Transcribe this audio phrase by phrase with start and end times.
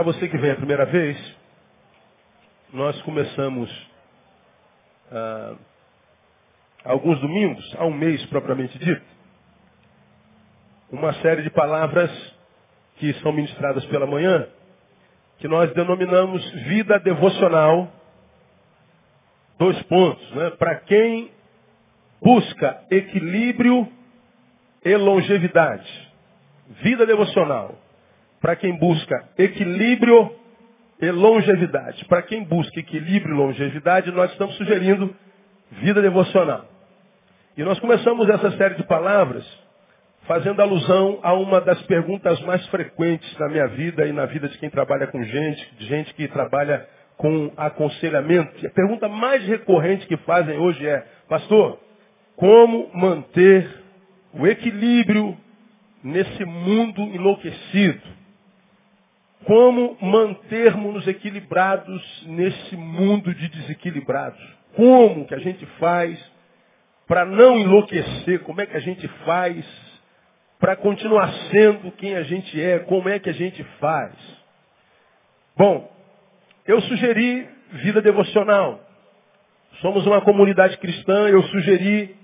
[0.00, 1.36] Para você que vem a primeira vez,
[2.72, 3.70] nós começamos
[5.12, 5.54] ah,
[6.86, 9.04] alguns domingos, há um mês propriamente dito,
[10.90, 12.10] uma série de palavras
[12.96, 14.48] que são ministradas pela manhã,
[15.36, 17.86] que nós denominamos vida devocional.
[19.58, 20.48] Dois pontos, né?
[20.52, 21.30] Para quem
[22.22, 23.86] busca equilíbrio
[24.82, 26.10] e longevidade.
[26.82, 27.76] Vida devocional
[28.40, 30.34] para quem busca equilíbrio
[31.00, 32.04] e longevidade.
[32.06, 35.14] Para quem busca equilíbrio e longevidade, nós estamos sugerindo
[35.72, 36.66] vida devocional.
[37.56, 39.44] E nós começamos essa série de palavras
[40.22, 44.56] fazendo alusão a uma das perguntas mais frequentes na minha vida e na vida de
[44.58, 46.86] quem trabalha com gente, de gente que trabalha
[47.16, 48.62] com aconselhamento.
[48.62, 51.78] E a pergunta mais recorrente que fazem hoje é, pastor,
[52.36, 53.68] como manter
[54.32, 55.36] o equilíbrio
[56.02, 58.19] nesse mundo enlouquecido?
[59.44, 64.40] Como mantermos-nos equilibrados nesse mundo de desequilibrados.
[64.74, 66.18] Como que a gente faz
[67.06, 68.40] para não enlouquecer?
[68.40, 69.64] Como é que a gente faz
[70.58, 72.80] para continuar sendo quem a gente é?
[72.80, 74.12] Como é que a gente faz?
[75.56, 75.90] Bom,
[76.66, 78.80] eu sugeri vida devocional.
[79.80, 82.14] Somos uma comunidade cristã, eu sugeri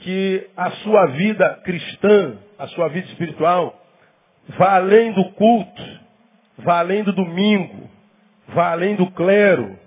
[0.00, 3.80] que a sua vida cristã, a sua vida espiritual,
[4.56, 5.82] vá além do culto,
[6.58, 7.88] vá além do domingo,
[8.48, 9.78] vá além do clero,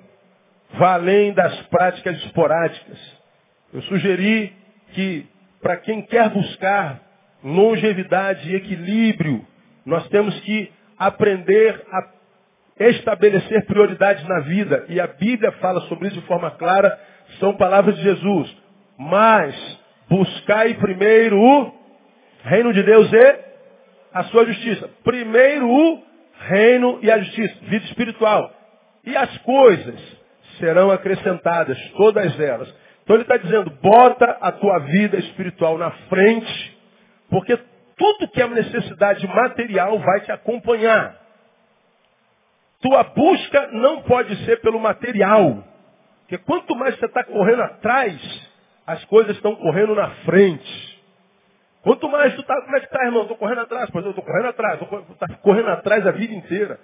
[0.74, 3.00] vá além das práticas esporádicas.
[3.74, 4.54] Eu sugeri
[4.94, 5.26] que,
[5.62, 7.00] para quem quer buscar
[7.44, 9.46] longevidade e equilíbrio,
[9.86, 14.86] nós temos que aprender a estabelecer prioridades na vida.
[14.90, 17.00] E a Bíblia fala sobre isso de forma clara,
[17.40, 18.56] são palavras de Jesus.
[18.98, 21.74] Mas buscai primeiro o
[22.44, 23.40] reino de Deus e
[24.14, 24.90] a sua justiça.
[25.04, 26.11] Primeiro o
[26.48, 28.52] reino e a justiça, vida espiritual.
[29.04, 30.00] E as coisas
[30.60, 32.74] serão acrescentadas, todas elas.
[33.04, 36.78] Então ele está dizendo, bota a tua vida espiritual na frente,
[37.30, 37.58] porque
[37.98, 41.20] tudo que é necessidade material vai te acompanhar.
[42.82, 45.64] Tua busca não pode ser pelo material.
[46.22, 48.50] Porque quanto mais você está correndo atrás,
[48.88, 50.91] as coisas estão correndo na frente.
[51.84, 53.24] Quanto mais tu tá, como é que tá, irmão?
[53.24, 56.80] Estou correndo atrás, pois eu estou correndo atrás, estou tá correndo atrás a vida inteira.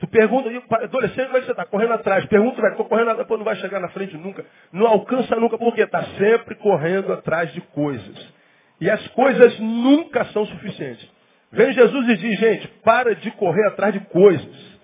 [0.00, 0.50] Tu pergunta,
[0.82, 1.64] adolescente, como é que você está?
[1.64, 2.26] Correndo atrás.
[2.26, 4.44] Pergunta, velho, estou correndo atrás, pô, não vai chegar na frente nunca.
[4.72, 8.34] Não alcança nunca, porque está sempre correndo atrás de coisas.
[8.80, 11.08] E as coisas nunca são suficientes.
[11.52, 14.80] Vem Jesus e diz, gente, para de correr atrás de coisas.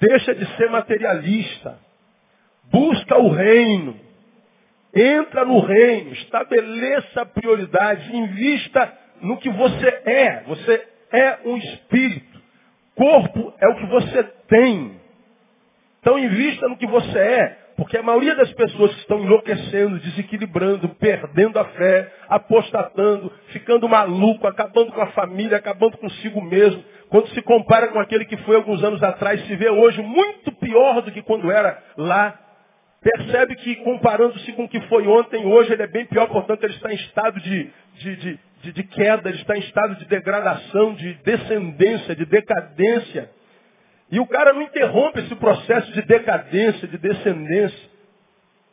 [0.00, 1.78] Deixa de ser materialista.
[2.72, 3.99] Busca o reino.
[4.94, 10.42] Entra no reino, estabeleça prioridades, invista no que você é.
[10.46, 12.40] Você é um espírito.
[12.94, 15.00] Corpo é o que você tem.
[16.00, 21.58] Então invista no que você é, porque a maioria das pessoas estão enlouquecendo, desequilibrando, perdendo
[21.58, 27.88] a fé, apostatando, ficando maluco, acabando com a família, acabando consigo mesmo, quando se compara
[27.88, 31.50] com aquele que foi alguns anos atrás, se vê hoje muito pior do que quando
[31.50, 32.38] era lá
[33.02, 36.74] Percebe que comparando-se com o que foi ontem, hoje ele é bem pior, portanto ele
[36.74, 40.94] está em estado de, de, de, de, de queda, ele está em estado de degradação,
[40.94, 43.30] de descendência, de decadência.
[44.10, 47.90] E o cara não interrompe esse processo de decadência, de descendência.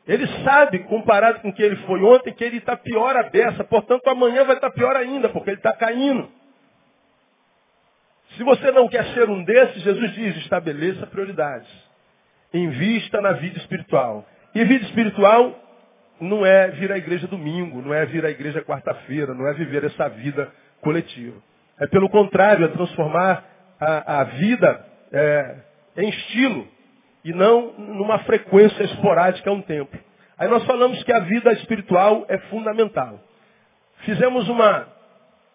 [0.06, 3.64] Ele sabe, comparado com o que ele foi ontem, que ele está pior a beça.
[3.64, 6.30] Portanto, amanhã vai estar pior ainda, porque ele está caindo.
[8.36, 11.87] Se você não quer ser um desses, Jesus diz, estabeleça prioridades.
[12.54, 14.26] Invista na vida espiritual.
[14.56, 15.54] E vida espiritual
[16.20, 19.84] não é vir à igreja domingo, não é vir à igreja quarta-feira, não é viver
[19.84, 20.52] essa vida
[20.82, 21.38] coletiva.
[21.80, 23.44] É pelo contrário, é transformar
[23.80, 25.56] a, a vida é,
[25.98, 26.68] em estilo
[27.24, 29.98] e não numa frequência esporádica a um tempo.
[30.38, 33.20] Aí nós falamos que a vida espiritual é fundamental.
[34.00, 34.88] Fizemos uma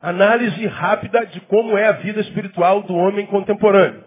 [0.00, 4.04] análise rápida de como é a vida espiritual do homem contemporâneo.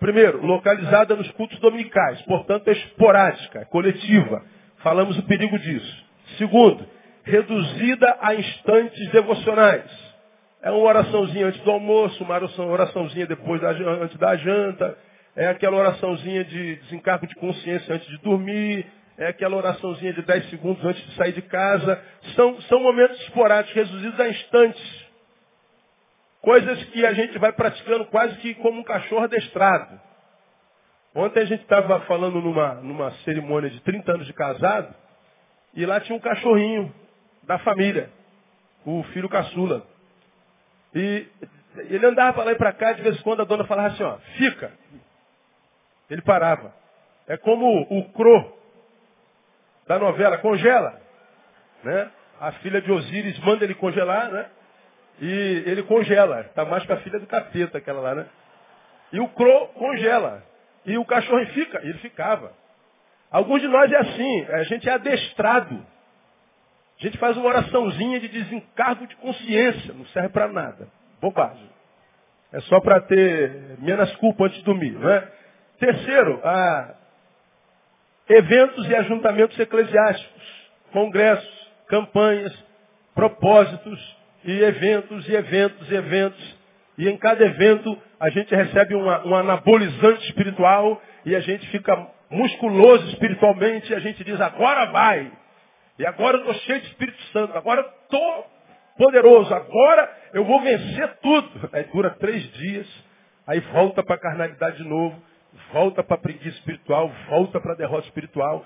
[0.00, 4.42] Primeiro, localizada nos cultos dominicais, portanto é esporádica, é coletiva.
[4.78, 6.04] Falamos o perigo disso.
[6.36, 6.86] Segundo,
[7.24, 9.90] reduzida a instantes devocionais.
[10.62, 14.96] É uma oraçãozinha antes do almoço, uma oraçãozinha depois da, antes da janta,
[15.36, 18.86] é aquela oraçãozinha de desencargo de consciência antes de dormir,
[19.16, 22.00] é aquela oraçãozinha de 10 segundos antes de sair de casa.
[22.34, 25.03] São, são momentos esporádicos, reduzidos a instantes.
[26.44, 29.98] Coisas que a gente vai praticando quase que como um cachorro adestrado.
[31.14, 34.94] Ontem a gente estava falando numa, numa cerimônia de 30 anos de casado,
[35.72, 36.94] e lá tinha um cachorrinho
[37.44, 38.10] da família,
[38.84, 39.86] o filho caçula.
[40.94, 41.26] E
[41.88, 44.02] ele andava para lá e para cá, de vez em quando a dona falava assim,
[44.02, 44.70] ó, fica.
[46.10, 46.74] Ele parava.
[47.26, 48.54] É como o Cro
[49.86, 51.00] da novela, congela.
[51.82, 52.10] Né?
[52.38, 54.46] A filha de Osíris manda ele congelar, né?
[55.20, 56.40] E ele congela.
[56.40, 58.26] Está mais que a filha do capeta, aquela lá, né?
[59.12, 60.42] E o Cro congela.
[60.84, 61.78] E o cachorro fica.
[61.82, 62.52] Ele ficava.
[63.30, 64.46] Alguns de nós é assim.
[64.46, 65.86] A gente é adestrado.
[66.98, 69.94] A gente faz uma oraçãozinha de desencargo de consciência.
[69.94, 70.88] Não serve para nada.
[71.20, 71.70] Bobagem.
[72.52, 74.92] É só para ter menos culpa antes de dormir.
[74.92, 75.32] Não é?
[75.78, 76.94] Terceiro, ah,
[78.28, 80.70] eventos e ajuntamentos eclesiásticos.
[80.92, 82.56] Congressos, campanhas,
[83.14, 86.56] propósitos e eventos e eventos e eventos.
[86.98, 92.06] E em cada evento a gente recebe uma, um anabolizante espiritual e a gente fica
[92.30, 95.30] musculoso espiritualmente e a gente diz, agora vai.
[95.98, 98.46] E agora eu estou cheio de Espírito Santo, agora estou
[98.96, 101.70] poderoso, agora eu vou vencer tudo.
[101.72, 102.86] Aí dura três dias,
[103.46, 105.20] aí volta para a carnalidade de novo,
[105.72, 108.64] volta para a preguiça espiritual, volta para a derrota espiritual.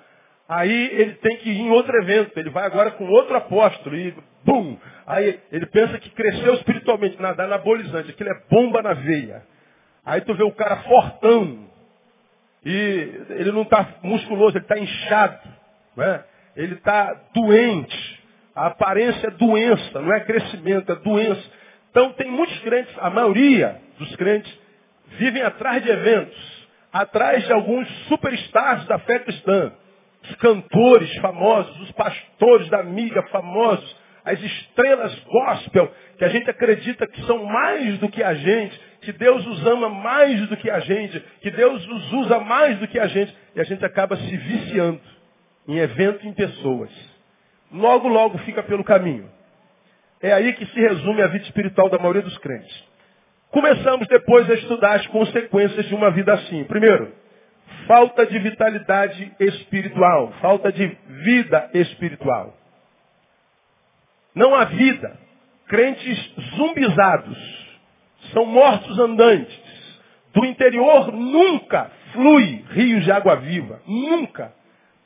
[0.49, 4.15] Aí ele tem que ir em outro evento, ele vai agora com outro apóstolo e
[4.43, 4.79] bum!
[5.06, 9.43] Aí ele pensa que cresceu espiritualmente, nada anabolizante, aquilo é bomba na veia.
[10.06, 11.69] Aí tu vê o cara fortão,
[12.65, 12.71] e
[13.31, 15.49] ele não está musculoso, ele está inchado,
[15.95, 16.25] né?
[16.56, 18.19] ele está doente.
[18.55, 21.43] A aparência é doença, não é crescimento, é doença.
[21.91, 24.53] Então tem muitos crentes, a maioria dos crentes,
[25.19, 29.73] vivem atrás de eventos, atrás de alguns superstars da fé cristã
[30.29, 37.07] os cantores famosos, os pastores da mídia famosos, as estrelas gospel, que a gente acredita
[37.07, 40.81] que são mais do que a gente, que Deus os ama mais do que a
[40.81, 44.37] gente, que Deus os usa mais do que a gente, e a gente acaba se
[44.37, 45.01] viciando
[45.67, 46.91] em evento e em pessoas.
[47.73, 49.31] Logo, logo fica pelo caminho.
[50.21, 52.85] É aí que se resume a vida espiritual da maioria dos crentes.
[53.51, 56.65] Começamos depois a estudar as consequências de uma vida assim.
[56.65, 57.13] Primeiro,
[57.88, 62.55] falta de vitalidade espiritual, falta de vida espiritual.
[64.35, 65.19] Não há vida.
[65.67, 67.78] Crentes zumbizados,
[68.33, 69.59] são mortos andantes.
[70.33, 73.80] Do interior nunca flui rios de água viva.
[73.87, 74.52] Nunca.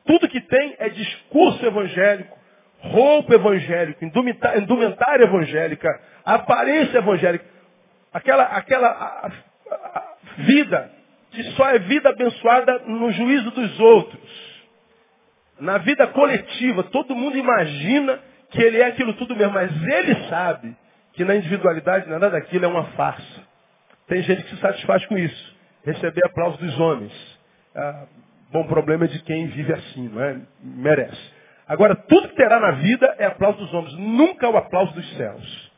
[0.04, 2.36] Tudo que tem é discurso evangélico,
[2.80, 5.88] roupa evangélica, indumentária evangélica,
[6.24, 7.44] aparência evangélica.
[8.12, 11.01] Aquela, aquela a, a, a vida
[11.32, 14.52] que só é vida abençoada no juízo dos outros.
[15.58, 18.18] Na vida coletiva, todo mundo imagina
[18.50, 20.76] que ele é aquilo tudo mesmo, mas ele sabe
[21.14, 23.42] que na individualidade nada daquilo é uma farsa.
[24.06, 27.12] Tem gente que se satisfaz com isso, receber aplausos dos homens.
[27.74, 28.04] Ah,
[28.50, 30.36] bom problema é de quem vive assim, não é?
[30.62, 31.32] Merece.
[31.66, 35.72] Agora, tudo que terá na vida é aplauso dos homens, nunca o aplauso dos céus.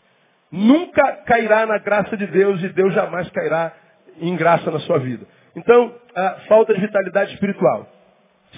[0.50, 3.72] Nunca cairá na graça de Deus e Deus jamais cairá
[4.20, 5.26] em graça na sua vida.
[5.56, 7.88] Então, a falta de vitalidade espiritual.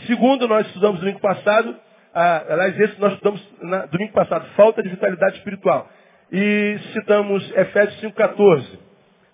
[0.07, 1.77] Segundo, nós estudamos domingo passado,
[2.15, 5.89] aliás, esse nós estudamos na, domingo passado, falta de vitalidade espiritual.
[6.33, 8.79] E citamos Efésios 5,14.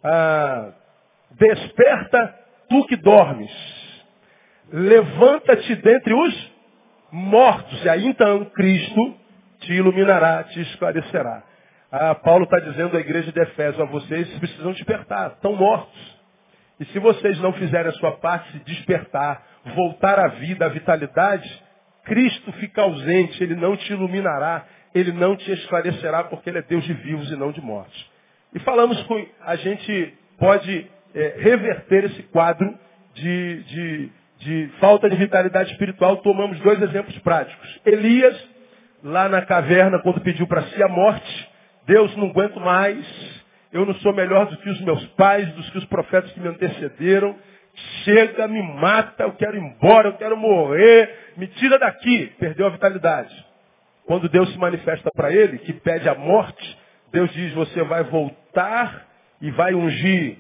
[0.04, 0.73] Ah,
[1.38, 2.35] Desperta
[2.69, 3.50] tu que dormes.
[4.73, 6.52] Levanta-te dentre os
[7.11, 7.85] mortos.
[7.85, 9.16] E aí então Cristo
[9.61, 11.42] te iluminará, te esclarecerá.
[11.90, 16.12] Ah, Paulo está dizendo à igreja de Efésios, a vocês precisam despertar, estão mortos.
[16.83, 19.41] E se vocês não fizerem a sua parte, se despertar,
[19.77, 21.49] voltar à vida, à vitalidade,
[22.03, 26.83] Cristo fica ausente, ele não te iluminará, ele não te esclarecerá, porque ele é Deus
[26.83, 28.11] de vivos e não de mortos.
[28.53, 32.77] E falamos com, a gente pode é, reverter esse quadro
[33.15, 34.11] de, de,
[34.41, 36.17] de falta de vitalidade espiritual.
[36.17, 37.81] Tomamos dois exemplos práticos.
[37.87, 38.37] Elias,
[39.05, 41.49] lá na caverna, quando pediu para si a morte,
[41.87, 43.07] Deus não aguento mais,
[43.73, 46.49] eu não sou melhor do que os meus pais, dos que os profetas que me
[46.49, 47.35] antecederam.
[48.05, 52.31] Chega, me mata, eu quero ir embora, eu quero morrer, me tira daqui.
[52.38, 53.35] Perdeu a vitalidade.
[54.05, 56.79] Quando Deus se manifesta para ele, que pede a morte,
[57.11, 59.07] Deus diz, você vai voltar
[59.41, 60.37] e vai ungir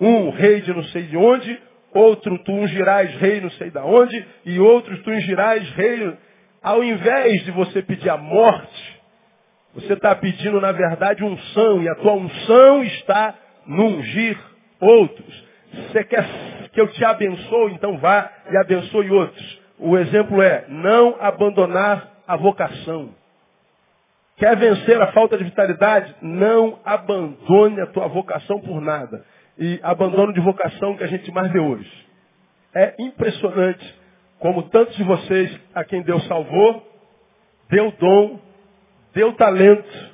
[0.00, 1.58] um rei de não sei de onde,
[1.92, 6.16] outro tu ungirás rei não sei de onde, e outro tu ungirás rei.
[6.62, 8.95] Ao invés de você pedir a morte,
[9.76, 13.34] você está pedindo, na verdade, unção, e a tua unção está
[13.66, 14.38] no ungir
[14.80, 15.46] outros.
[15.70, 16.26] Você quer
[16.72, 19.60] que eu te abençoe, então vá e abençoe outros.
[19.78, 23.10] O exemplo é não abandonar a vocação.
[24.38, 26.14] Quer vencer a falta de vitalidade?
[26.22, 29.26] Não abandone a tua vocação por nada.
[29.58, 32.06] E abandono de vocação que a gente mais vê hoje.
[32.74, 33.94] É impressionante
[34.38, 36.82] como tantos de vocês a quem Deus salvou,
[37.68, 38.45] deu dom,
[39.16, 40.10] deu talento,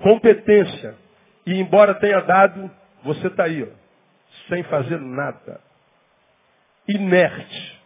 [0.00, 0.94] competência,
[1.44, 2.70] e embora tenha dado,
[3.02, 3.66] você está aí, ó,
[4.48, 5.60] sem fazer nada.
[6.86, 7.82] inerte,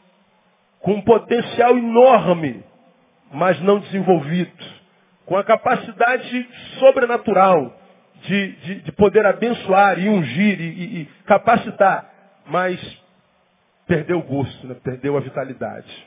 [0.81, 2.63] com um potencial enorme,
[3.33, 4.53] mas não desenvolvido,
[5.25, 6.49] com a capacidade
[6.79, 7.75] sobrenatural
[8.23, 12.13] de, de, de poder abençoar e ungir e, e, capacitar,
[12.47, 12.79] mas
[13.87, 14.77] perdeu o gosto, né?
[14.83, 16.07] perdeu a vitalidade.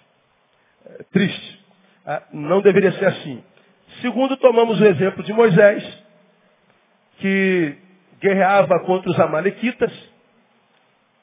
[0.85, 1.65] É triste.
[2.05, 3.43] Ah, não deveria ser assim.
[4.01, 6.03] Segundo, tomamos o exemplo de Moisés,
[7.17, 7.77] que
[8.19, 9.91] guerreava contra os amalequitas,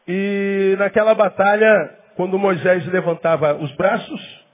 [0.07, 4.45] e naquela batalha, quando Moisés levantava os braços,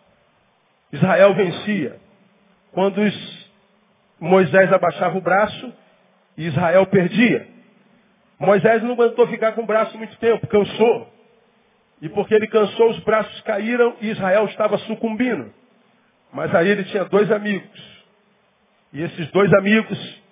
[0.92, 1.96] Israel vencia.
[2.72, 3.00] Quando
[4.18, 5.72] Moisés abaixava o braço,
[6.36, 7.46] Israel perdia.
[8.38, 11.12] Moisés não aguentou ficar com o braço muito tempo, cansou.
[12.02, 15.52] E porque ele cansou, os braços caíram e Israel estava sucumbindo.
[16.32, 17.93] Mas aí ele tinha dois amigos.
[18.94, 20.22] E esses dois amigos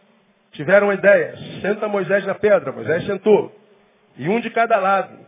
[0.52, 1.36] tiveram uma ideia.
[1.60, 2.70] Senta Moisés na pedra.
[2.70, 3.52] Moisés sentou.
[4.16, 5.18] E um de cada lado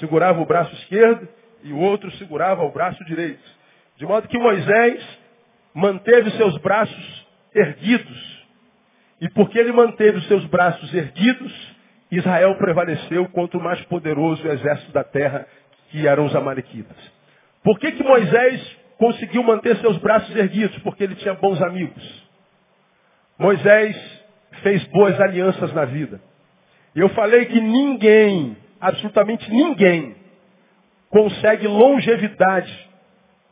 [0.00, 1.28] segurava o braço esquerdo
[1.62, 3.42] e o outro segurava o braço direito.
[3.98, 5.04] De modo que Moisés
[5.74, 8.46] manteve seus braços erguidos.
[9.20, 11.76] E porque ele manteve os seus braços erguidos,
[12.10, 15.46] Israel prevaleceu contra o mais poderoso exército da terra,
[15.90, 16.96] que eram os amalequitas.
[17.62, 20.78] Por que, que Moisés conseguiu manter seus braços erguidos?
[20.78, 22.27] Porque ele tinha bons amigos.
[23.38, 23.96] Moisés
[24.62, 26.20] fez boas alianças na vida.
[26.94, 30.16] E eu falei que ninguém, absolutamente ninguém,
[31.10, 32.88] consegue longevidade,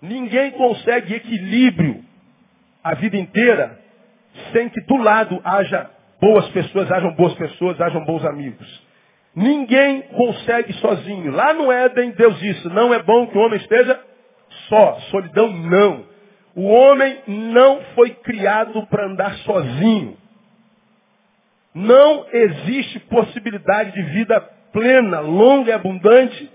[0.03, 2.05] ninguém consegue equilíbrio
[2.83, 3.79] a vida inteira
[4.53, 5.91] sem que do lado haja
[6.21, 8.87] boas pessoas, hajam boas pessoas, hajam bons amigos.
[9.35, 11.31] Ninguém consegue sozinho.
[11.31, 14.01] Lá no Éden, Deus disse, não é bom que o homem esteja
[14.69, 14.95] só.
[15.11, 16.05] Solidão, não.
[16.57, 20.17] O homem não foi criado para andar sozinho.
[21.75, 24.41] Não existe possibilidade de vida
[24.73, 26.51] plena, longa e abundante,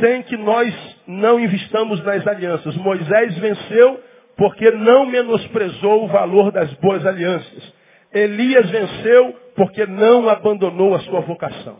[0.00, 0.74] sem que nós
[1.06, 2.74] não investamos nas alianças.
[2.76, 4.02] Moisés venceu
[4.38, 7.74] porque não menosprezou o valor das boas alianças.
[8.14, 11.76] Elias venceu porque não abandonou a sua vocação.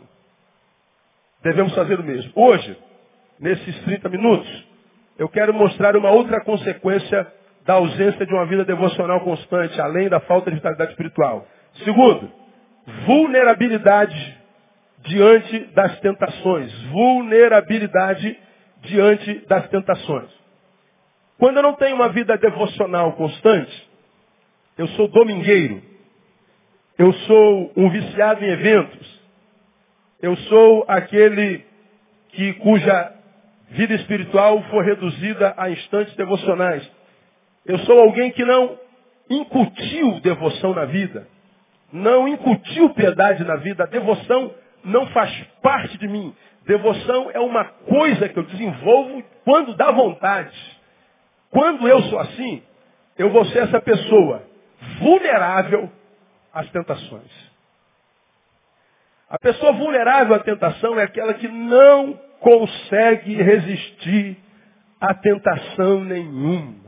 [1.41, 2.31] Devemos fazer o mesmo.
[2.35, 2.77] Hoje,
[3.39, 4.67] nesses 30 minutos,
[5.17, 7.33] eu quero mostrar uma outra consequência
[7.67, 11.45] da ausência de uma vida devocional constante, além da falta de vitalidade espiritual.
[11.83, 12.31] Segundo,
[13.05, 14.37] vulnerabilidade
[14.99, 16.73] diante das tentações.
[16.83, 18.39] Vulnerabilidade
[18.83, 20.29] diante das tentações.
[21.37, 23.89] Quando eu não tenho uma vida devocional constante,
[24.77, 25.81] eu sou domingueiro.
[26.97, 29.21] Eu sou um viciado em eventos.
[30.21, 31.65] Eu sou aquele
[32.29, 33.13] que cuja
[33.71, 36.96] vida espiritual for reduzida a instantes devocionais.
[37.67, 38.79] Eu sou alguém que não
[39.29, 41.27] incutiu devoção na vida
[41.91, 43.83] não incutiu piedade na vida.
[43.83, 45.31] A devoção não faz
[45.61, 46.35] parte de mim.
[46.65, 50.55] Devoção é uma coisa que eu desenvolvo quando dá vontade.
[51.49, 52.61] Quando eu sou assim,
[53.17, 54.43] eu vou ser essa pessoa
[54.99, 55.89] vulnerável
[56.53, 57.47] às tentações.
[59.29, 64.37] A pessoa vulnerável à tentação é aquela que não consegue resistir
[64.99, 66.86] a tentação nenhuma.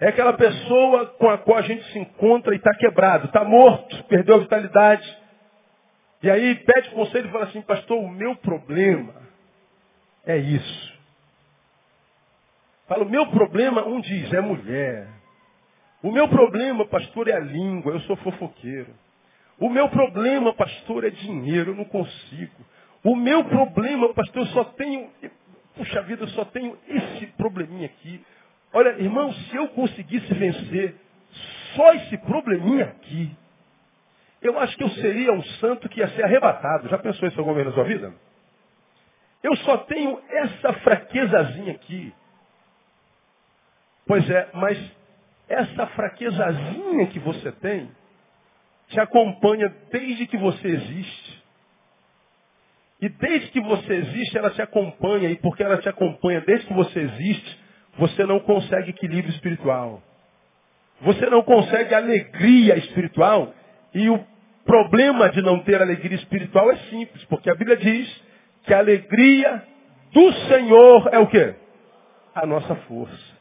[0.00, 4.02] É aquela pessoa com a qual a gente se encontra e está quebrado, está morto,
[4.04, 5.18] perdeu a vitalidade.
[6.22, 9.14] E aí pede conselho e fala assim, pastor, o meu problema
[10.24, 10.98] é isso.
[12.88, 15.06] Fala, o meu problema, um diz, é mulher.
[16.02, 18.94] O meu problema, pastor, é a língua, eu sou fofoqueiro.
[19.58, 22.64] O meu problema, pastor, é dinheiro, eu não consigo.
[23.04, 25.10] O meu problema, pastor, eu só tenho,
[25.76, 28.24] puxa vida, eu só tenho esse probleminha aqui.
[28.72, 30.94] Olha, irmão, se eu conseguisse vencer
[31.74, 33.36] só esse probleminha aqui,
[34.40, 36.88] eu acho que eu seria um santo que ia ser arrebatado.
[36.88, 38.14] Já pensou isso alguma vez na sua vida?
[39.42, 42.12] Eu só tenho essa fraquezazinha aqui.
[44.06, 44.78] Pois é, mas
[45.48, 47.90] essa fraquezazinha que você tem
[48.88, 51.42] te acompanha desde que você existe.
[53.00, 55.30] E desde que você existe, ela te acompanha.
[55.30, 57.59] E porque ela te acompanha desde que você existe,
[57.98, 60.02] você não consegue equilíbrio espiritual.
[61.02, 63.52] Você não consegue alegria espiritual.
[63.94, 64.24] E o
[64.64, 68.22] problema de não ter alegria espiritual é simples, porque a Bíblia diz
[68.64, 69.64] que a alegria
[70.12, 71.54] do Senhor é o quê?
[72.34, 73.40] A nossa força.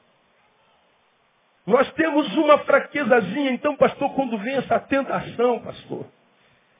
[1.65, 6.05] Nós temos uma fraquezazinha, então, pastor, quando vem essa tentação, pastor,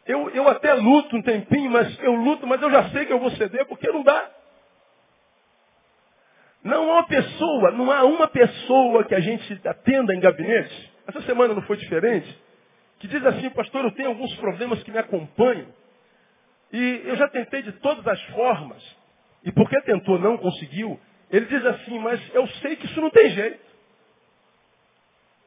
[0.07, 3.19] eu, eu até luto um tempinho, mas eu luto, mas eu já sei que eu
[3.19, 4.27] vou ceder, porque não dá.
[6.63, 11.21] Não há uma pessoa, não há uma pessoa que a gente atenda em gabinete, essa
[11.21, 12.37] semana não foi diferente,
[12.99, 15.67] que diz assim, pastor, eu tenho alguns problemas que me acompanham.
[16.71, 18.97] E eu já tentei de todas as formas.
[19.43, 20.99] e porque tentou não conseguiu,
[21.31, 23.69] ele diz assim, mas eu sei que isso não tem jeito.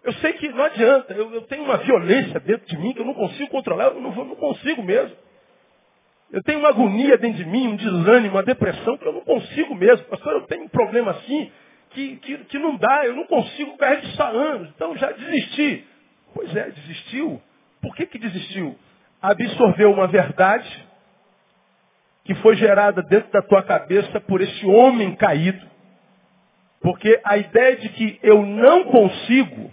[0.03, 3.05] Eu sei que não adianta, eu, eu tenho uma violência dentro de mim que eu
[3.05, 5.17] não consigo controlar, eu não, não consigo mesmo.
[6.33, 9.75] Eu tenho uma agonia dentro de mim, um desânimo, uma depressão que eu não consigo
[9.75, 10.07] mesmo.
[10.07, 11.53] Pastor, eu tenho um problema assim
[11.91, 14.71] que, que, que não dá, eu não consigo carregar isso há anos.
[14.75, 15.85] Então já desisti.
[16.35, 17.41] Pois é, desistiu.
[17.83, 18.79] Por que, que desistiu?
[19.21, 20.89] Absorveu uma verdade
[22.25, 25.71] que foi gerada dentro da tua cabeça por esse homem caído.
[26.81, 29.71] Porque a ideia de que eu não consigo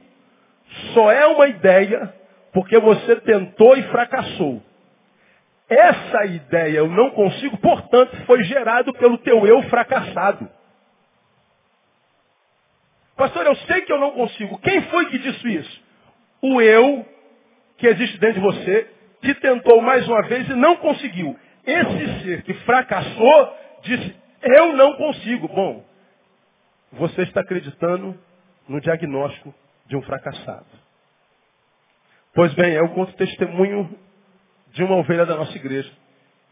[0.93, 2.13] só é uma ideia
[2.51, 4.61] porque você tentou e fracassou.
[5.69, 10.49] Essa ideia eu não consigo, portanto, foi gerado pelo teu eu fracassado.
[13.15, 14.57] Pastor, eu sei que eu não consigo.
[14.59, 15.83] Quem foi que disse isso?
[16.41, 17.05] O eu
[17.77, 18.89] que existe dentro de você,
[19.21, 21.37] que tentou mais uma vez e não conseguiu.
[21.65, 25.47] Esse ser que fracassou disse, eu não consigo.
[25.49, 25.85] Bom,
[26.93, 28.17] você está acreditando
[28.67, 29.53] no diagnóstico
[29.85, 30.65] de um fracassado.
[32.33, 33.97] Pois bem, eu conto testemunho
[34.71, 35.91] de uma ovelha da nossa igreja,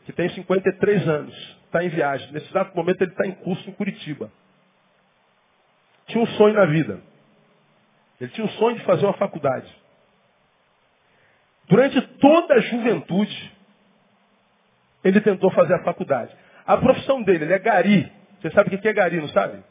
[0.06, 2.32] que tem 53 anos, está em viagem.
[2.32, 4.32] Nesse exato momento ele está em curso em Curitiba.
[6.08, 7.02] Tinha um sonho na vida.
[8.20, 9.70] Ele tinha um sonho de fazer uma faculdade.
[11.68, 13.52] Durante toda a juventude,
[15.04, 16.36] ele tentou fazer a faculdade.
[16.66, 18.12] A profissão dele, ele é gari.
[18.40, 19.62] Você sabe o que é gari, não sabe?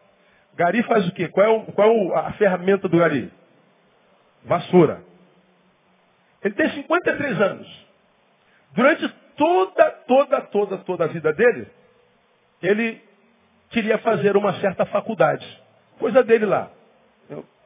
[0.54, 1.28] Gari faz o quê?
[1.28, 3.32] Qual é, o, qual é a ferramenta do gari?
[4.44, 5.02] Vassoura.
[6.42, 7.85] Ele tem 53 anos.
[8.76, 11.66] Durante toda, toda, toda, toda a vida dele,
[12.62, 13.02] ele
[13.70, 15.46] queria fazer uma certa faculdade.
[15.98, 16.70] Coisa dele lá.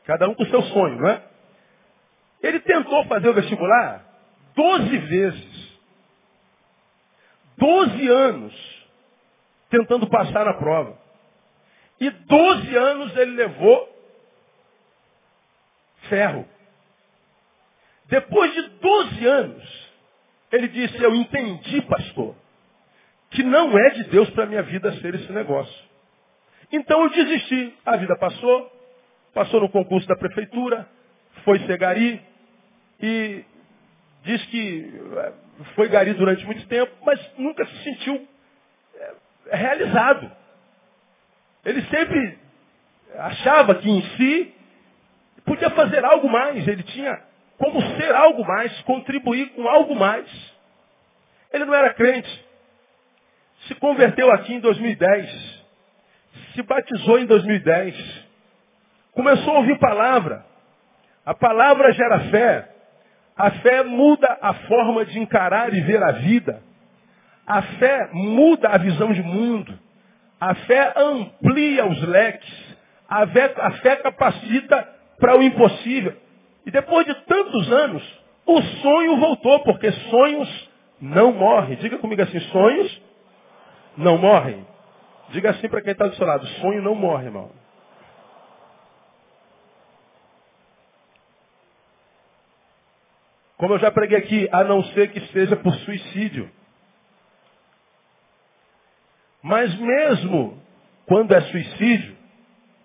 [0.05, 1.23] Cada um com o seu sonho, não é?
[2.41, 4.05] Ele tentou fazer o vestibular
[4.55, 5.79] doze vezes.
[7.57, 8.87] Doze anos
[9.69, 10.97] tentando passar na prova.
[12.01, 13.89] E doze anos ele levou
[16.09, 16.49] ferro.
[18.07, 19.80] Depois de doze anos,
[20.53, 22.35] ele disse, eu entendi, pastor,
[23.31, 25.91] que não é de Deus para a minha vida ser esse negócio.
[26.73, 27.75] Então eu desisti.
[27.85, 28.73] A vida passou,
[29.33, 30.89] passou no concurso da prefeitura,
[31.45, 32.21] foi ser gari
[33.01, 33.45] e
[34.25, 35.33] diz que eh,
[35.75, 38.29] foi gari durante muito tempo, mas nunca se sentiu
[38.97, 39.15] eh,
[39.53, 40.31] realizado.
[41.65, 42.39] Ele sempre
[43.17, 44.55] achava que em si
[45.45, 47.30] podia fazer algo mais, ele tinha
[47.61, 50.27] como ser algo mais, contribuir com algo mais.
[51.53, 52.47] Ele não era crente.
[53.69, 55.63] Se converteu aqui em 2010.
[56.55, 58.29] Se batizou em 2010.
[59.13, 60.43] Começou a ouvir palavra.
[61.27, 62.67] A palavra gera fé.
[63.37, 66.63] A fé muda a forma de encarar e ver a vida.
[67.47, 69.79] A fé muda a visão de mundo.
[70.41, 72.77] A fé amplia os leques.
[73.07, 76.30] A fé, a fé capacita para o impossível.
[76.67, 80.71] E depois de tantos anos, o sonho voltou, porque sonhos
[81.01, 81.77] não morrem.
[81.77, 83.03] Diga comigo assim, sonhos
[83.97, 84.67] não morrem.
[85.31, 87.51] Diga assim para quem está do seu lado, sonho não morre, irmão.
[93.57, 96.51] Como eu já preguei aqui, a não ser que seja por suicídio.
[99.43, 100.61] Mas mesmo
[101.07, 102.17] quando é suicídio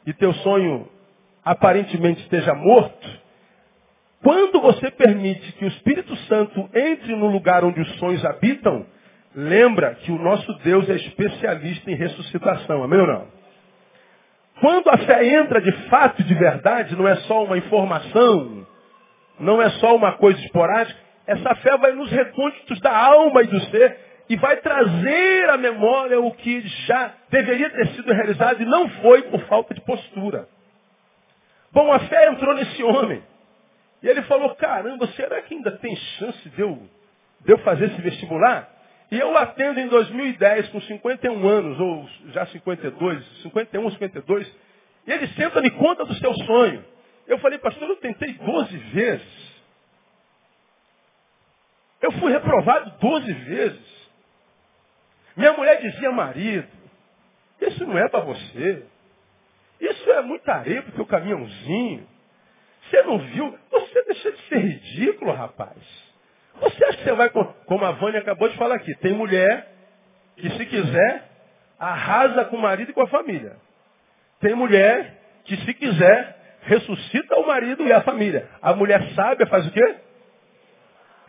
[0.06, 0.90] e teu sonho
[1.44, 3.25] aparentemente esteja morto,
[4.26, 8.84] quando você permite que o Espírito Santo entre no lugar onde os sonhos habitam,
[9.36, 12.84] lembra que o nosso Deus é especialista em ressuscitação.
[12.84, 13.28] Amém ou não?
[14.60, 18.66] Quando a fé entra de fato e de verdade, não é só uma informação,
[19.40, 23.60] não é só uma coisa esporádica, essa fé vai nos recônditos da alma e do
[23.66, 23.96] ser
[24.28, 29.22] e vai trazer à memória o que já deveria ter sido realizado e não foi
[29.22, 30.48] por falta de postura.
[31.72, 33.22] Bom, a fé entrou nesse homem.
[34.06, 36.80] E ele falou, caramba, será que ainda tem chance de eu,
[37.42, 38.70] de eu fazer esse vestibular?
[39.10, 44.56] E eu atendo em 2010 com 51 anos, ou já 52, 51, 52,
[45.08, 46.86] e ele senta me conta do seu sonho.
[47.26, 49.56] Eu falei, pastor, eu tentei 12 vezes.
[52.00, 54.10] Eu fui reprovado 12 vezes.
[55.36, 56.68] Minha mulher dizia, marido,
[57.60, 58.86] isso não é para você.
[59.82, 62.15] Isso é muita areia para o caminhãozinho.
[62.90, 63.58] Você não viu?
[63.72, 65.78] Você deixa de ser ridículo, rapaz.
[66.62, 69.68] Você acha que você vai, como a Vânia acabou de falar aqui, tem mulher
[70.38, 71.24] que se quiser,
[71.80, 73.58] arrasa com o marido e com a família.
[74.40, 78.50] Tem mulher que se quiser, ressuscita o marido e a família.
[78.62, 79.96] A mulher sábia faz o quê?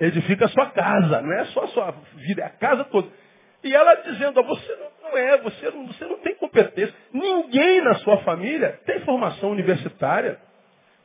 [0.00, 3.08] Edifica a sua casa, não é só a sua vida, é a casa toda.
[3.64, 6.94] E ela dizendo, você não, Não é, você não, você não tem competência.
[7.12, 10.38] Ninguém na sua família tem formação universitária.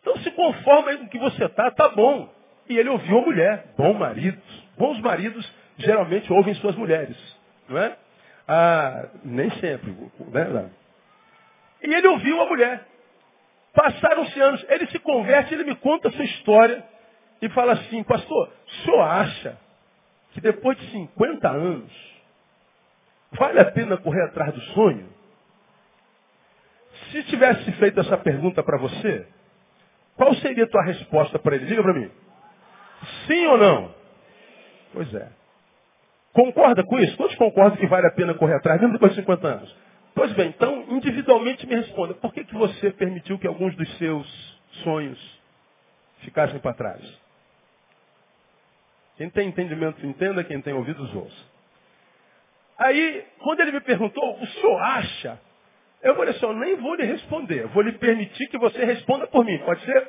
[0.01, 2.29] Então se conforma aí com o que você está, tá bom.
[2.67, 4.41] E ele ouviu a mulher, bom marido.
[4.77, 7.17] Bons maridos geralmente ouvem suas mulheres.
[7.69, 7.95] Não é?
[8.47, 10.69] Ah, nem sempre, né?
[11.83, 12.85] E ele ouviu a mulher.
[13.73, 16.83] Passaram-se anos, ele se converte, ele me conta essa história
[17.41, 19.57] e fala assim, pastor, o senhor acha
[20.33, 21.91] que depois de 50 anos
[23.31, 25.09] vale a pena correr atrás do sonho?
[27.11, 29.27] Se tivesse feito essa pergunta para você,
[30.15, 31.65] qual seria a tua resposta para ele?
[31.65, 32.11] Diga para mim.
[33.27, 33.95] Sim ou não?
[34.93, 35.29] Pois é.
[36.33, 37.17] Concorda com isso?
[37.17, 39.75] Todos concordam que vale a pena correr atrás, mesmo depois de 50 anos.
[40.13, 44.59] Pois bem, então, individualmente me responda, por que, que você permitiu que alguns dos seus
[44.83, 45.41] sonhos
[46.19, 47.21] ficassem para trás?
[49.17, 51.51] Quem tem entendimento, entenda, quem tem ouvidos, ouça.
[52.77, 55.39] Aí, quando ele me perguntou, o senhor acha?
[56.03, 59.45] Eu falei assim, eu nem vou lhe responder, vou lhe permitir que você responda por
[59.45, 60.07] mim, pode ser?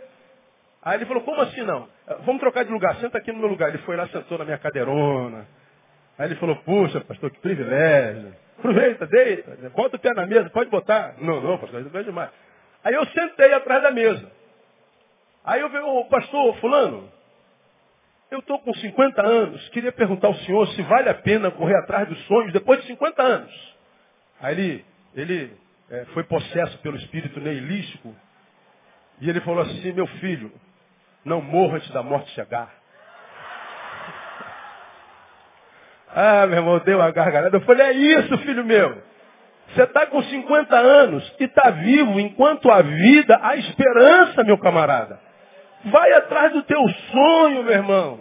[0.82, 1.88] Aí ele falou, como assim não?
[2.24, 3.68] Vamos trocar de lugar, senta aqui no meu lugar.
[3.68, 5.46] Ele foi lá, sentou na minha cadeirona.
[6.18, 8.34] Aí ele falou, puxa, pastor, que privilégio.
[8.58, 11.14] Aproveita, deita, bota o pé na mesa, pode botar.
[11.18, 12.30] Não, não, pastor, isso é demais.
[12.84, 14.30] Aí eu sentei atrás da mesa.
[15.44, 17.08] Aí eu vi, o pastor, fulano,
[18.30, 22.08] eu estou com 50 anos, queria perguntar ao senhor se vale a pena correr atrás
[22.08, 23.76] dos sonhos depois de 50 anos.
[24.40, 25.56] Aí ele, ele
[25.92, 28.16] é, foi possesso pelo espírito neilístico
[29.20, 30.50] e ele falou assim, meu filho,
[31.22, 32.72] não morra antes da morte chegar.
[36.14, 37.56] Ah, meu irmão, deu uma gargalhada.
[37.56, 39.02] Eu falei, é isso, filho meu.
[39.68, 45.18] Você está com 50 anos e está vivo enquanto a vida, a esperança, meu camarada.
[45.86, 48.20] Vai atrás do teu sonho, meu irmão.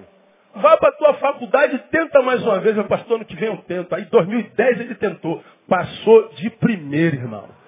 [0.56, 2.76] Vá para a tua faculdade e tenta mais uma vez.
[2.76, 3.94] Meu pastor, ano que vem eu tento.
[3.94, 5.44] Aí, em 2010, ele tentou.
[5.68, 7.61] Passou de primeiro, irmão.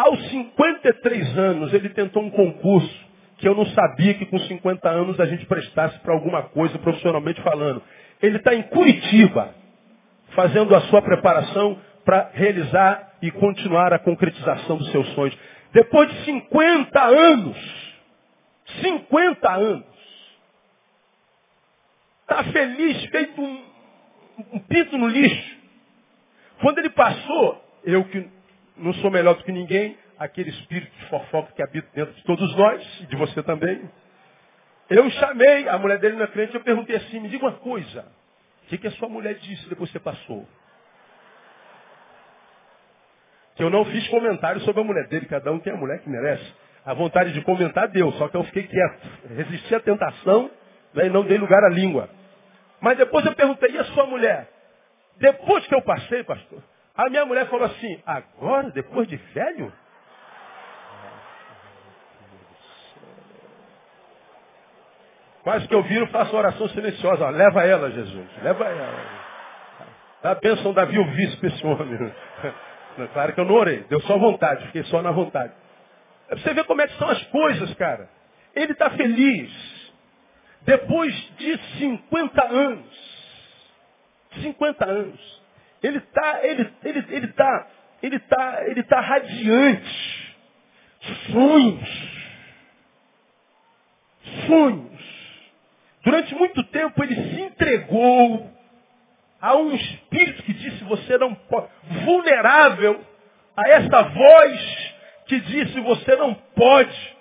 [0.00, 5.20] Aos 53 anos, ele tentou um concurso que eu não sabia que com 50 anos
[5.20, 7.82] a gente prestasse para alguma coisa, profissionalmente falando.
[8.22, 9.54] Ele está em Curitiba,
[10.30, 15.36] fazendo a sua preparação para realizar e continuar a concretização dos seus sonhos.
[15.74, 17.58] Depois de 50 anos,
[18.80, 19.84] 50 anos,
[22.22, 23.64] está feliz, feito um,
[24.54, 25.56] um pinto no lixo.
[26.62, 28.39] Quando ele passou, eu que
[28.80, 32.56] não sou melhor do que ninguém, aquele espírito de fofoca que habita dentro de todos
[32.56, 33.88] nós, e de você também.
[34.88, 38.06] Eu chamei, a mulher dele na frente, eu perguntei assim, me diga uma coisa,
[38.64, 40.46] o que, que a sua mulher disse depois que você passou?
[43.54, 46.08] Que eu não fiz comentário sobre a mulher dele, cada um tem a mulher que
[46.08, 46.52] merece.
[46.84, 49.00] A vontade de comentar deu, só que eu fiquei quieto.
[49.36, 50.50] Resisti à tentação
[50.94, 52.08] né, e não dei lugar à língua.
[52.80, 54.48] Mas depois eu perguntei, e a sua mulher?
[55.18, 56.62] Depois que eu passei, pastor,
[57.06, 59.72] a minha mulher falou assim, agora, depois de velho?
[65.42, 67.24] Quase que eu viro faço oração silenciosa.
[67.24, 68.28] Ó, leva ela, Jesus.
[68.42, 69.30] Leva ela.
[70.22, 72.12] Dá a bênção da viuvice para esse homem.
[73.14, 73.84] Claro que eu não orei.
[73.84, 74.66] Deu só vontade.
[74.66, 75.52] Fiquei só na vontade.
[76.30, 78.08] Você vê como é que são as coisas, cara.
[78.54, 79.50] Ele está feliz.
[80.62, 83.10] Depois de 50 anos.
[84.42, 85.39] 50 anos.
[85.82, 87.66] Ele está ele, ele, ele tá,
[88.02, 90.36] ele tá, ele tá radiante.
[91.32, 92.10] Sonhos.
[94.46, 95.00] Sonhos.
[96.02, 98.50] Durante muito tempo ele se entregou
[99.40, 101.68] a um espírito que disse você não pode,
[102.04, 103.00] vulnerável
[103.56, 104.94] a essa voz
[105.26, 107.16] que disse você não pode,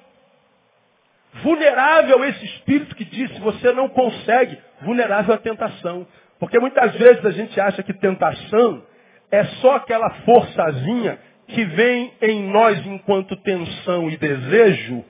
[1.43, 6.05] vulnerável a esse espírito que disse você não consegue, vulnerável à tentação.
[6.39, 8.83] Porque muitas vezes a gente acha que tentação
[9.31, 15.03] é só aquela forçazinha que vem em nós enquanto tensão e desejo,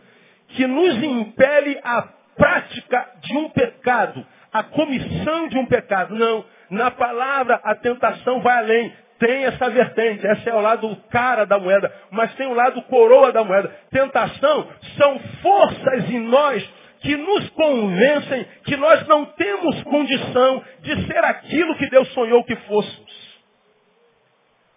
[0.49, 2.01] que nos impele a
[2.35, 6.15] prática de um pecado, a comissão de um pecado.
[6.15, 6.43] Não.
[6.69, 8.93] Na palavra, a tentação vai além.
[9.19, 13.33] Tem essa vertente, esse é o lado cara da moeda, mas tem o lado coroa
[13.33, 13.69] da moeda.
[13.91, 21.23] Tentação são forças em nós que nos convencem que nós não temos condição de ser
[21.23, 23.29] aquilo que Deus sonhou que fôssemos.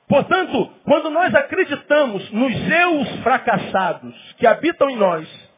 [0.09, 5.53] Portanto, quando nós acreditamos nos eus fracassados que habitam em nós,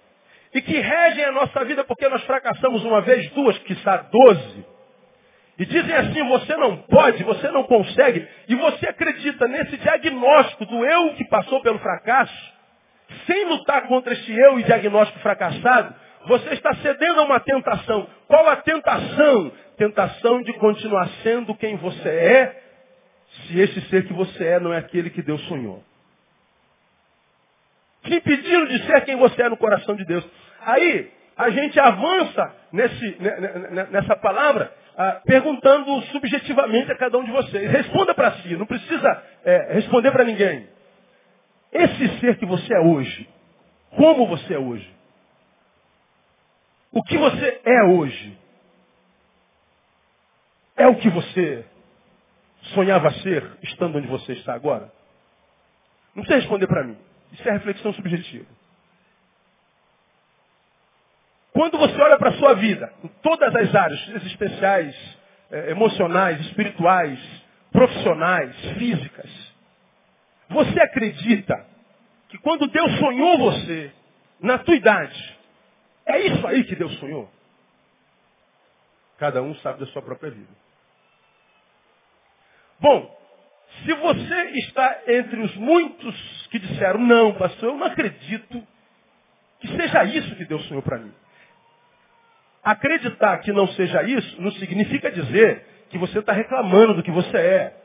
[0.55, 4.65] e que regem a nossa vida porque nós fracassamos uma vez, duas, quizá doze.
[5.59, 10.85] E dizem assim, você não pode, você não consegue, e você acredita nesse diagnóstico do
[10.85, 12.53] eu que passou pelo fracasso,
[13.27, 15.95] sem lutar contra esse eu e diagnóstico fracassado,
[16.27, 18.07] você está cedendo a uma tentação.
[18.27, 19.53] Qual a tentação?
[19.77, 22.63] Tentação de continuar sendo quem você é,
[23.47, 25.83] se esse ser que você é não é aquele que Deus sonhou?
[28.05, 30.25] Te impedindo de ser quem você é no coração de Deus.
[30.61, 33.19] Aí, a gente avança nesse,
[33.91, 37.71] nessa palavra ah, perguntando subjetivamente a cada um de vocês.
[37.71, 40.69] Responda para si, não precisa é, responder para ninguém.
[41.73, 43.29] Esse ser que você é hoje,
[43.97, 44.94] como você é hoje?
[46.95, 48.39] O que você é hoje?
[50.77, 51.65] É o que você
[52.73, 54.93] sonhava ser, estando onde você está agora?
[56.15, 56.97] Não precisa responder para mim.
[57.33, 58.47] Isso é reflexão subjetiva.
[61.53, 65.19] Quando você olha para a sua vida, em todas as áreas existenciais,
[65.51, 67.19] eh, emocionais, espirituais,
[67.73, 69.55] profissionais, físicas,
[70.49, 71.67] você acredita
[72.29, 73.93] que quando Deus sonhou você,
[74.41, 75.34] na tua idade,
[76.07, 77.31] é isso aí que Deus sonhou?
[79.19, 80.53] Cada um sabe da sua própria vida.
[82.81, 83.19] Bom,
[83.85, 88.67] se você está entre os muitos que disseram, não, pastor, eu não acredito
[89.61, 91.13] que seja isso que Deus sonhou para mim.
[92.63, 97.37] Acreditar que não seja isso não significa dizer que você está reclamando do que você
[97.37, 97.77] é.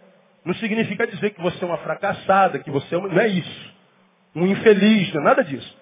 [0.45, 3.09] Não significa dizer que você é uma fracassada, que você é uma...
[3.09, 3.73] não é isso.
[4.35, 5.77] Um infeliz, não é nada disso.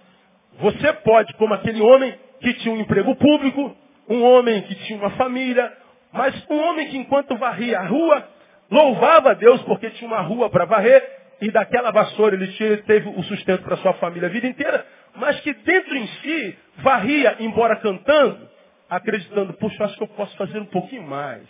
[0.59, 3.75] Você pode, como aquele homem que tinha um emprego público,
[4.09, 5.71] um homem que tinha uma família,
[6.11, 8.27] mas um homem que enquanto varria a rua,
[8.69, 13.23] louvava a Deus porque tinha uma rua para varrer, e daquela vassoura ele teve o
[13.23, 18.49] sustento para sua família a vida inteira, mas que dentro em si varria, embora cantando,
[18.89, 21.47] acreditando, puxa, acho que eu posso fazer um pouquinho mais.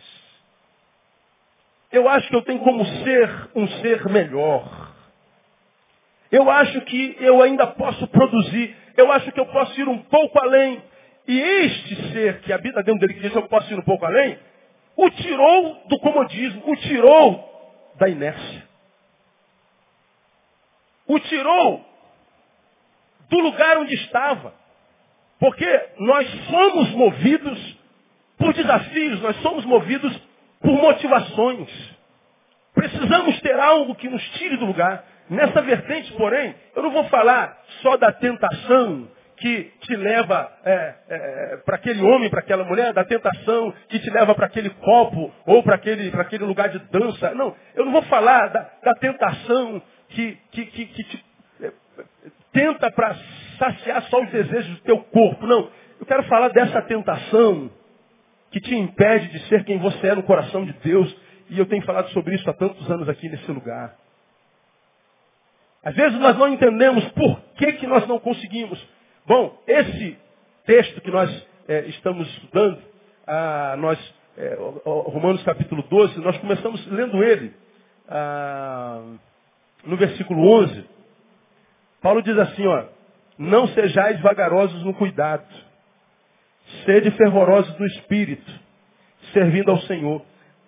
[1.91, 4.91] Eu acho que eu tenho como ser um ser melhor.
[6.32, 8.76] Eu acho que eu ainda posso produzir.
[8.97, 10.81] Eu acho que eu posso ir um pouco além.
[11.27, 14.39] E este ser que habita dentro dele, que diz eu posso ir um pouco além,
[14.95, 18.67] o tirou do comodismo, o tirou da inércia.
[21.05, 21.86] O tirou
[23.29, 24.53] do lugar onde estava.
[25.39, 27.77] Porque nós somos movidos
[28.38, 30.19] por desafios, nós somos movidos
[30.60, 31.69] por motivações.
[32.73, 35.03] Precisamos ter algo que nos tire do lugar.
[35.30, 41.58] Nessa vertente, porém, eu não vou falar só da tentação que te leva é, é,
[41.66, 45.62] para aquele homem, para aquela mulher, da tentação que te leva para aquele copo ou
[45.62, 47.34] para aquele, aquele lugar de dança.
[47.36, 51.26] Não, eu não vou falar da, da tentação que, que, que, que te
[51.62, 51.72] é,
[52.52, 53.16] tenta para
[53.60, 55.46] saciar só os desejos do teu corpo.
[55.46, 55.70] Não.
[56.00, 57.72] Eu quero falar dessa tentação
[58.52, 61.16] que te impede de ser quem você é no coração de Deus.
[61.50, 63.96] E eu tenho falado sobre isso há tantos anos aqui nesse lugar.
[65.88, 68.78] Às vezes nós não entendemos por que, que nós não conseguimos.
[69.26, 70.17] Bom, esse
[70.65, 72.78] texto que nós é, estamos estudando,
[73.26, 77.54] ah, nós, é, Romanos capítulo 12, nós começamos lendo ele
[78.10, 79.02] ah,
[79.86, 80.84] no versículo 11.
[82.02, 82.84] Paulo diz assim, ó,
[83.38, 85.47] não sejais vagarosos no cuidado.
[86.86, 88.52] Sede fervorosos no espírito,
[89.32, 90.21] servindo ao Senhor.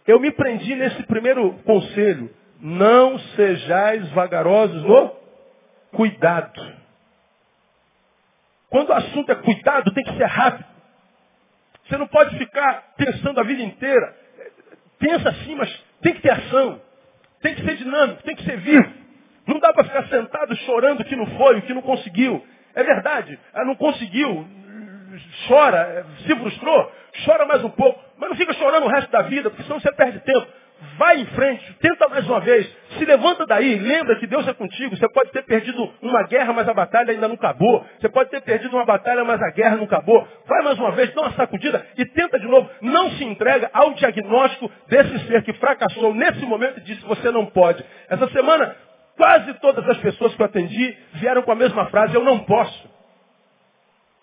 [0.07, 2.29] Eu me prendi nesse primeiro conselho.
[2.59, 5.15] Não sejais vagarosos no
[5.91, 6.79] cuidado.
[8.69, 10.65] Quando o assunto é cuidado, tem que ser rápido.
[11.87, 14.15] Você não pode ficar pensando a vida inteira.
[14.99, 16.81] Pensa assim, mas tem que ter ação.
[17.41, 18.93] Tem que ser dinâmico, tem que ser vivo.
[19.47, 22.45] Não dá para ficar sentado chorando o que não foi, o que não conseguiu.
[22.75, 24.47] É verdade, não conseguiu,
[25.47, 26.91] chora, se frustrou,
[27.25, 29.91] chora mais um pouco, mas não fica chorando o resto da vida, porque senão você
[29.93, 30.47] perde tempo.
[30.97, 34.95] Vai em frente, tenta mais uma vez, se levanta daí, lembra que Deus é contigo.
[34.95, 37.85] Você pode ter perdido uma guerra, mas a batalha ainda não acabou.
[37.99, 40.27] Você pode ter perdido uma batalha, mas a guerra não acabou.
[40.47, 42.69] Vai mais uma vez, dá uma sacudida e tenta de novo.
[42.81, 47.45] Não se entrega ao diagnóstico desse ser que fracassou nesse momento e disse, você não
[47.45, 47.83] pode.
[48.09, 48.75] Essa semana
[49.19, 52.89] Quase todas as pessoas que eu atendi vieram com a mesma frase, eu não posso.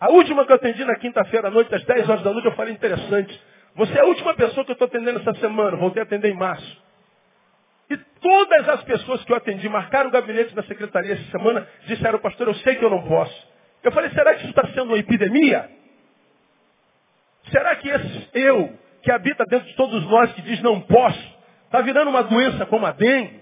[0.00, 2.54] A última que eu atendi na quinta-feira à noite, às 10 horas da noite, eu
[2.54, 3.38] falei interessante.
[3.76, 6.36] Você é a última pessoa que eu estou atendendo essa semana, voltei a atender em
[6.36, 6.82] março.
[7.90, 12.18] E todas as pessoas que eu atendi, marcaram o gabinete na secretaria essa semana, disseram,
[12.18, 13.48] pastor, eu sei que eu não posso.
[13.82, 15.70] Eu falei, será que isso está sendo uma epidemia?
[17.50, 21.36] Será que esse eu, que habita dentro de todos nós, que diz não posso,
[21.66, 23.40] está virando uma doença como a dengue?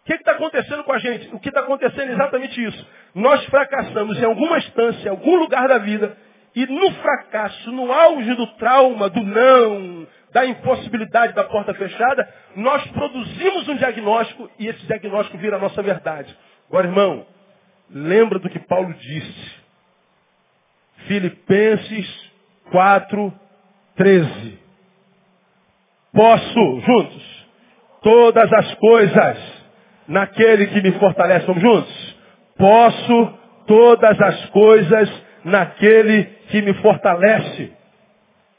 [0.00, 1.34] O que está acontecendo com a gente?
[1.34, 2.86] O que está acontecendo é exatamente isso.
[3.14, 6.16] Nós fracassamos em alguma instância, em algum lugar da vida,
[6.54, 12.86] e no fracasso, no auge do trauma, do não, da impossibilidade da porta fechada, nós
[12.88, 16.36] produzimos um diagnóstico e esse diagnóstico vira a nossa verdade.
[16.68, 17.26] Agora, irmão,
[17.90, 19.64] lembra do que Paulo disse.
[21.06, 22.32] Filipenses
[22.70, 23.32] 4,
[23.96, 24.58] 13.
[26.12, 27.46] Posso, juntos,
[28.02, 29.64] todas as coisas
[30.06, 31.46] naquele que me fortalece.
[31.46, 32.16] Vamos juntos?
[32.56, 37.72] Posso todas as coisas naquele que me fortalece.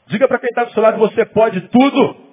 [0.06, 2.26] Diga para quem está do seu lado, você pode tudo.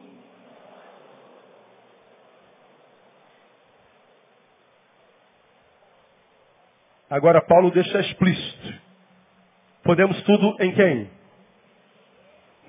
[7.09, 8.73] Agora Paulo deixa explícito.
[9.83, 11.09] Podemos tudo em quem?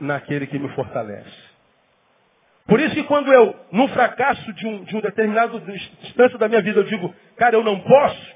[0.01, 1.55] Naquele que me fortalece.
[2.66, 5.62] Por isso que quando eu, num fracasso de um, de um determinado
[6.03, 8.35] instância da minha vida, eu digo, cara, eu não posso,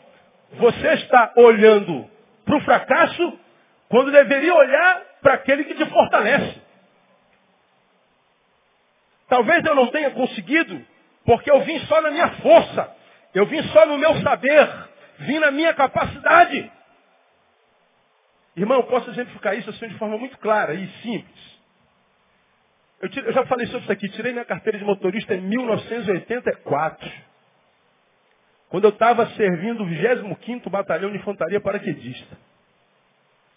[0.53, 2.09] você está olhando
[2.45, 3.39] para o fracasso
[3.89, 6.61] quando deveria olhar para aquele que te fortalece.
[9.29, 10.85] Talvez eu não tenha conseguido,
[11.25, 12.97] porque eu vim só na minha força,
[13.35, 14.89] eu vim só no meu saber,
[15.21, 16.71] vim na minha capacidade.
[18.57, 21.59] Irmão, eu posso exemplificar isso assim de forma muito clara e simples.
[23.01, 27.13] Eu, eu já falei sobre isso aqui, tirei minha carteira de motorista em 1984.
[28.69, 32.37] Quando eu estava servindo o 25º Batalhão de Infantaria Paraquedista.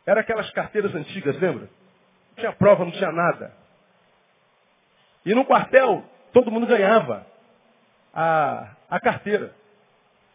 [0.05, 1.69] Era aquelas carteiras antigas, lembra?
[2.29, 3.53] Não tinha prova, não tinha nada.
[5.25, 7.25] E no quartel, todo mundo ganhava
[8.13, 9.53] a, a carteira.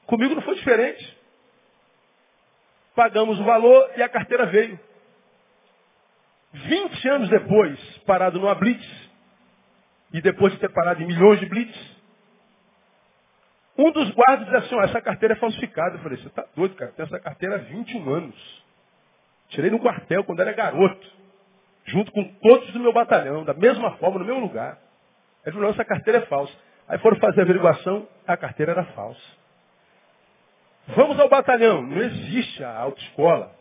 [0.06, 1.16] Comigo não foi diferente.
[2.94, 4.78] Pagamos o valor e a carteira veio.
[6.52, 9.06] 20 anos depois, parado numa blitz,
[10.12, 11.96] e depois de ter parado em milhões de blitz,
[13.76, 15.96] um dos guardas disse assim, ó, essa carteira é falsificada.
[15.96, 16.92] Eu falei, você está doido, cara?
[16.92, 18.64] Tem essa carteira há 21 anos.
[19.48, 21.16] Tirei no quartel quando era garoto.
[21.84, 24.78] Junto com todos do meu batalhão, da mesma forma, no mesmo lugar.
[25.44, 26.52] Ele falou, essa carteira é falsa.
[26.88, 29.20] Aí foram fazer a averiguação, a carteira era falsa.
[30.88, 31.82] Vamos ao batalhão.
[31.82, 33.52] Não existe a autoescola.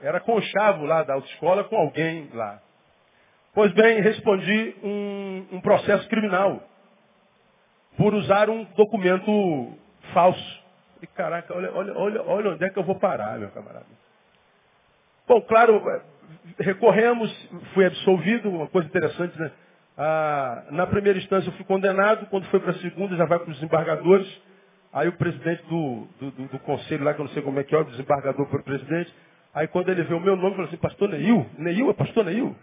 [0.00, 2.60] Era conchavo lá da autoescola com alguém lá.
[3.54, 6.62] Pois bem, respondi um, um processo criminal
[7.96, 9.76] por usar um documento
[10.12, 10.62] falso.
[11.02, 14.01] E caraca, olha, olha, olha, olha onde é que eu vou parar, meu camarada.
[15.26, 15.82] Bom, claro,
[16.58, 17.30] recorremos,
[17.74, 19.50] fui absolvido, uma coisa interessante, né?
[19.96, 23.50] Ah, na primeira instância eu fui condenado, quando foi para a segunda já vai para
[23.50, 24.42] os desembargadores.
[24.92, 27.64] Aí o presidente do, do, do, do, conselho lá, que eu não sei como é
[27.64, 29.12] que é, o desembargador foi o presidente.
[29.54, 31.46] Aí quando ele vê o meu nome, falou assim, pastor Neil?
[31.58, 32.54] Neil é pastor Neil?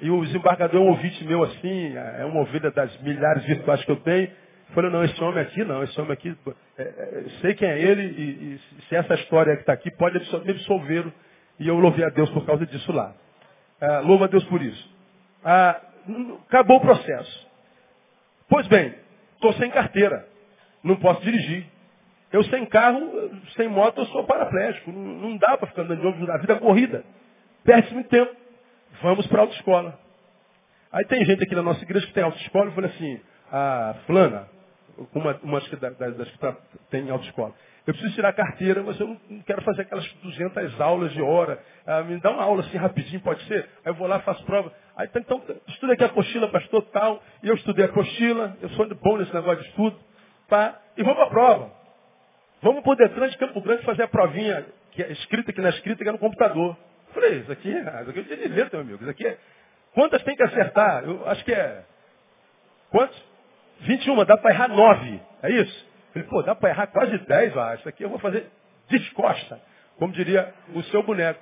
[0.00, 3.90] E o desembargador é um ouvinte meu assim, é uma ovelha das milhares virtuais que
[3.90, 4.30] eu tenho.
[4.74, 6.36] Falei, não, esse homem aqui não, esse homem aqui,
[6.76, 10.18] é, é, sei quem é ele e, e se essa história que está aqui pode
[10.18, 11.06] me absolver.
[11.58, 13.14] E eu louvei a Deus por causa disso lá.
[13.80, 14.94] Ah, louva a Deus por isso.
[15.44, 15.80] Ah,
[16.48, 17.46] acabou o processo.
[18.48, 18.94] Pois bem,
[19.34, 20.26] estou sem carteira,
[20.82, 21.66] não posso dirigir.
[22.32, 24.92] Eu sem carro, sem moto, eu sou paraplégico.
[24.92, 27.04] Não, não dá para ficar andando de ônibus na vida corrida.
[27.64, 28.34] Perde muito tempo.
[29.02, 29.98] Vamos para a autoescola.
[30.92, 33.20] Aí tem gente aqui na nossa igreja que tem autoescola e fala assim,
[33.52, 34.48] ah, fulana,
[35.14, 36.56] uma, uma das, das que tá,
[36.90, 37.54] tem autoescola.
[37.86, 41.62] Eu preciso tirar a carteira, mas eu não quero fazer aquelas 200 aulas de hora.
[41.86, 43.68] Ah, me dá uma aula assim rapidinho, pode ser?
[43.84, 44.72] Aí eu vou lá, faço prova.
[44.96, 47.22] Aí então, então estuda aqui a apostila, pastor, tal.
[47.42, 49.96] E eu estudei a apostila, eu sou bom nesse negócio de estudo.
[50.48, 50.80] Tá?
[50.96, 51.72] E vamos para a prova.
[52.62, 56.02] Vamos por Detran de Campo Grande fazer a provinha, que é escrita aqui na escrita,
[56.02, 56.76] que é no computador.
[57.14, 59.02] Falei, isso aqui, é, isso aqui é de letra, meu amigo.
[59.02, 59.38] Isso aqui é...
[59.94, 61.04] Quantas tem que acertar?
[61.04, 61.84] Eu acho que é...
[62.90, 63.35] Quantos?
[63.80, 65.20] 21, dá para errar 9.
[65.42, 65.86] É isso?
[66.12, 68.50] Falei, pô, dá para errar quase 10, ah, isso aqui eu vou fazer
[68.88, 69.60] descosta,
[69.98, 71.40] como diria o seu boneco.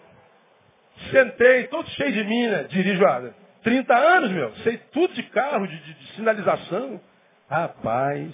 [1.11, 3.31] Sentei, todo cheio de mina, dirijo há
[3.63, 4.55] 30 anos, meu.
[4.57, 7.01] Sei tudo de carro, de, de, de sinalização.
[7.49, 8.33] Rapaz.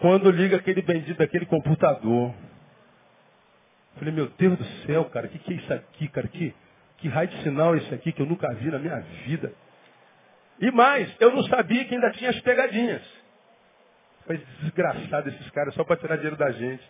[0.00, 2.34] Quando liga aquele bendito daquele computador.
[3.96, 6.28] Falei, meu Deus do céu, cara, o que, que é isso aqui, cara?
[6.28, 6.54] Que,
[7.04, 9.52] que raio de sinal é esse aqui que eu nunca vi na minha vida?
[10.58, 13.02] E mais, eu não sabia que ainda tinha as pegadinhas.
[14.24, 16.82] Foi desgraçado esses caras, só para tirar dinheiro da gente.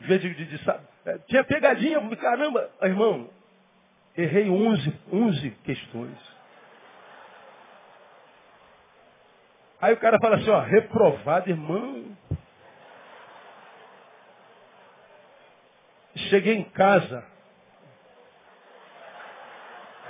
[0.00, 0.70] De, de, de, de,
[1.04, 3.28] é, tinha pegadinha, caramba, irmão,
[4.16, 6.18] errei 11, 11 questões.
[9.78, 12.16] Aí o cara fala assim, ó, reprovado, irmão.
[16.30, 17.33] Cheguei em casa.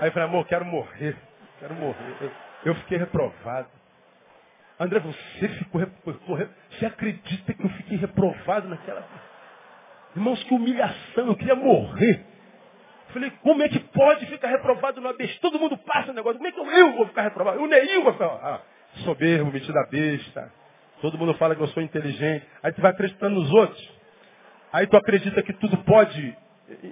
[0.00, 1.16] Aí eu falei, amor, quero morrer.
[1.60, 2.32] Quero morrer.
[2.64, 3.68] Eu fiquei reprovado.
[4.78, 6.50] André, você ficou reprovado.
[6.70, 9.06] Você acredita que eu fiquei reprovado naquela.
[10.16, 12.24] Irmãos, que humilhação, eu queria morrer.
[13.08, 15.38] Falei, como é que pode ficar reprovado numa besta?
[15.40, 17.62] Todo mundo passa o negócio, como é que eu vou ficar reprovado?
[17.62, 18.60] O Neil vai ficar, ah,
[19.04, 20.52] soberbo, metido a besta.
[21.00, 22.44] Todo mundo fala que eu sou inteligente.
[22.62, 23.94] Aí tu vai acreditando nos outros.
[24.72, 26.36] Aí tu acredita que tudo pode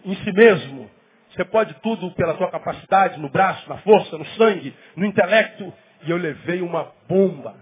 [0.04, 0.88] em si mesmo.
[1.34, 5.72] Você pode tudo pela tua capacidade, no braço, na força, no sangue, no intelecto.
[6.04, 7.56] E eu levei uma bomba.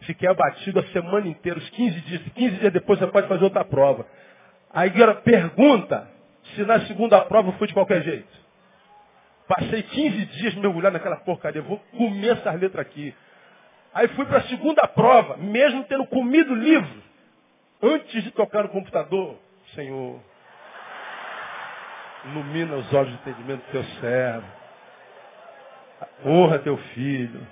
[0.00, 2.22] Fiquei abatido a semana inteira, os 15 dias.
[2.34, 4.06] 15 dias depois você pode fazer outra prova.
[4.72, 6.08] Aí agora pergunta
[6.54, 8.44] se na segunda prova eu fui de qualquer jeito.
[9.46, 11.62] Passei 15 dias mergulhado naquela porcaria.
[11.62, 13.14] Vou comer essas letras aqui.
[13.92, 17.02] Aí fui para a segunda prova, mesmo tendo comido livro.
[17.80, 19.38] Antes de tocar no computador,
[19.74, 20.20] Senhor,
[22.26, 24.46] ilumina os olhos de entendimento do teu servo.
[26.24, 27.46] Honra teu filho.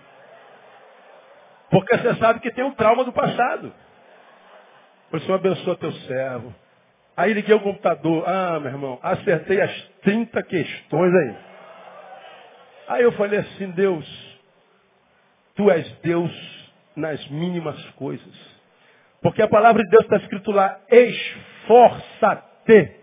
[1.70, 3.72] Porque você sabe que tem um trauma do passado.
[5.10, 6.54] O Senhor abençoa teu servo.
[7.16, 8.24] Aí liguei o computador.
[8.26, 11.36] Ah, meu irmão, acertei as 30 questões aí.
[12.88, 14.40] Aí eu falei assim, Deus,
[15.54, 16.32] tu és Deus
[16.96, 18.52] nas mínimas coisas.
[19.20, 23.01] Porque a palavra de Deus está escrito lá, esforça-te.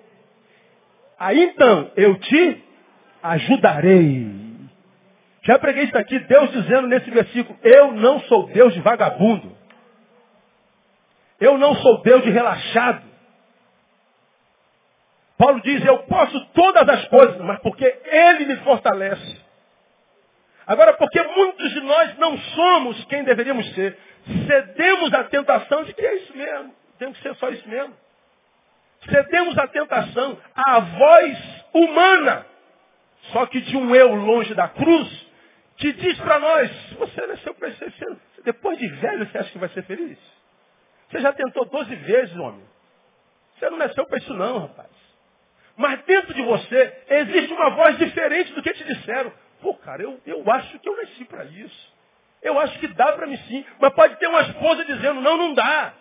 [1.19, 2.63] Aí então, eu te
[3.21, 4.39] ajudarei.
[5.43, 9.57] Já preguei isso aqui, Deus dizendo nesse versículo, eu não sou Deus de vagabundo.
[11.39, 13.03] Eu não sou Deus de relaxado.
[15.37, 19.41] Paulo diz, eu posso todas as coisas, mas porque Ele me fortalece.
[20.67, 23.97] Agora, porque muitos de nós não somos quem deveríamos ser,
[24.47, 27.93] cedemos à tentação de que é isso mesmo, tem que ser só isso mesmo.
[29.05, 32.45] Cedemos à tentação, à voz humana,
[33.31, 35.27] só que de um eu longe da cruz,
[35.77, 37.93] que diz para nós, você nasceu para ser,
[38.43, 40.17] depois de velho você acha que vai ser feliz?
[41.09, 42.63] Você já tentou 12 vezes, homem.
[43.57, 44.89] Você não nasceu para isso não, rapaz.
[45.75, 49.31] Mas dentro de você existe uma voz diferente do que te disseram.
[49.61, 51.93] Pô, cara, eu, eu acho que eu nasci para isso.
[52.41, 53.65] Eu acho que dá para mim sim.
[53.79, 55.93] Mas pode ter uma esposa dizendo, não, não dá.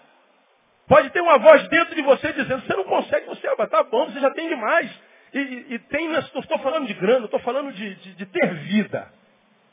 [0.89, 4.07] Pode ter uma voz dentro de você dizendo, você não consegue, você ah, tá bom,
[4.07, 4.91] você já tem demais.
[5.35, 8.55] E, e, e tem, não estou falando de grana, estou falando de, de, de, ter
[8.55, 9.13] vida,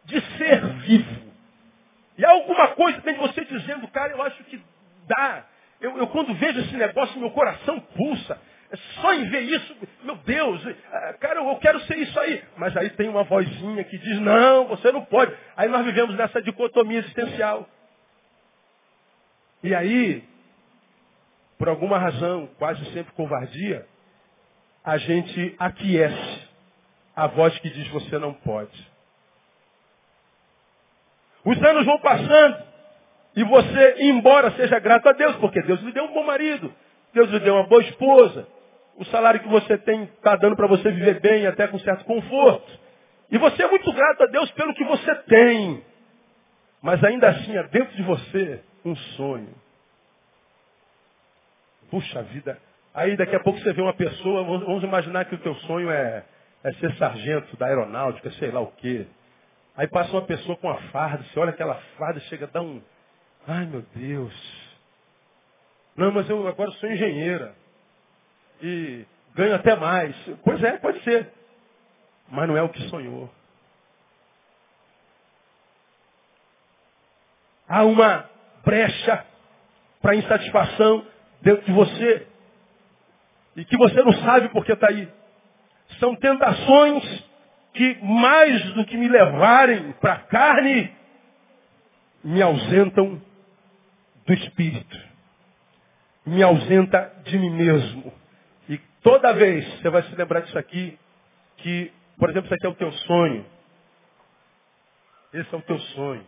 [0.03, 1.33] de ser vivo.
[2.17, 4.61] E há alguma coisa dentro de você dizendo, cara, eu acho que
[5.07, 5.45] dá.
[5.79, 8.39] Eu, eu quando vejo esse negócio, meu coração pulsa.
[8.71, 12.43] É só em ver isso, meu Deus, é, cara, eu quero ser isso aí.
[12.57, 15.33] Mas aí tem uma vozinha que diz, não, você não pode.
[15.55, 17.69] Aí nós vivemos nessa dicotomia existencial.
[19.63, 20.23] E aí,
[21.57, 23.85] por alguma razão, quase sempre covardia,
[24.83, 26.45] a gente aquece
[27.15, 28.95] a voz que diz você não pode.
[31.45, 32.63] Os anos vão passando
[33.35, 36.73] e você, embora seja grato a Deus, porque Deus lhe deu um bom marido,
[37.13, 38.47] Deus lhe deu uma boa esposa,
[38.97, 42.79] o salário que você tem está dando para você viver bem, até com certo conforto.
[43.29, 45.83] E você é muito grato a Deus pelo que você tem.
[46.81, 49.53] Mas ainda assim, há dentro de você um sonho.
[51.89, 52.59] Puxa vida.
[52.93, 56.23] Aí daqui a pouco você vê uma pessoa, vamos imaginar que o teu sonho é,
[56.63, 59.05] é ser sargento da aeronáutica, sei lá o quê.
[59.75, 62.81] Aí passa uma pessoa com uma farda, você olha aquela farda, chega a dar um.
[63.47, 64.33] Ai meu Deus.
[65.95, 67.53] Não, mas eu agora sou engenheira.
[68.61, 70.15] E ganho até mais.
[70.43, 71.29] Pois é, pode ser.
[72.29, 73.29] Mas não é o que sonhou.
[77.67, 78.29] Há uma
[78.63, 79.25] brecha
[80.01, 81.05] para insatisfação
[81.41, 82.27] dentro de você.
[83.55, 85.07] E que você não sabe porque está aí.
[85.99, 87.23] São tentações
[87.73, 90.91] que, mais do que me levarem para a carne,
[92.23, 93.21] me ausentam
[94.25, 94.97] do espírito.
[96.25, 98.11] Me ausenta de mim mesmo.
[98.67, 100.97] E toda vez você vai se lembrar disso aqui,
[101.57, 103.45] que, por exemplo, isso aqui é o teu sonho.
[105.33, 106.25] Esse é o teu sonho.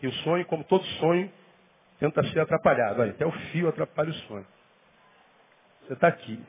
[0.00, 1.30] Que o sonho, como todo sonho,
[2.04, 3.00] tenta ser atrapalhado.
[3.00, 4.46] Olha, até o fio atrapalha o sonho.
[5.82, 6.42] Você está aqui.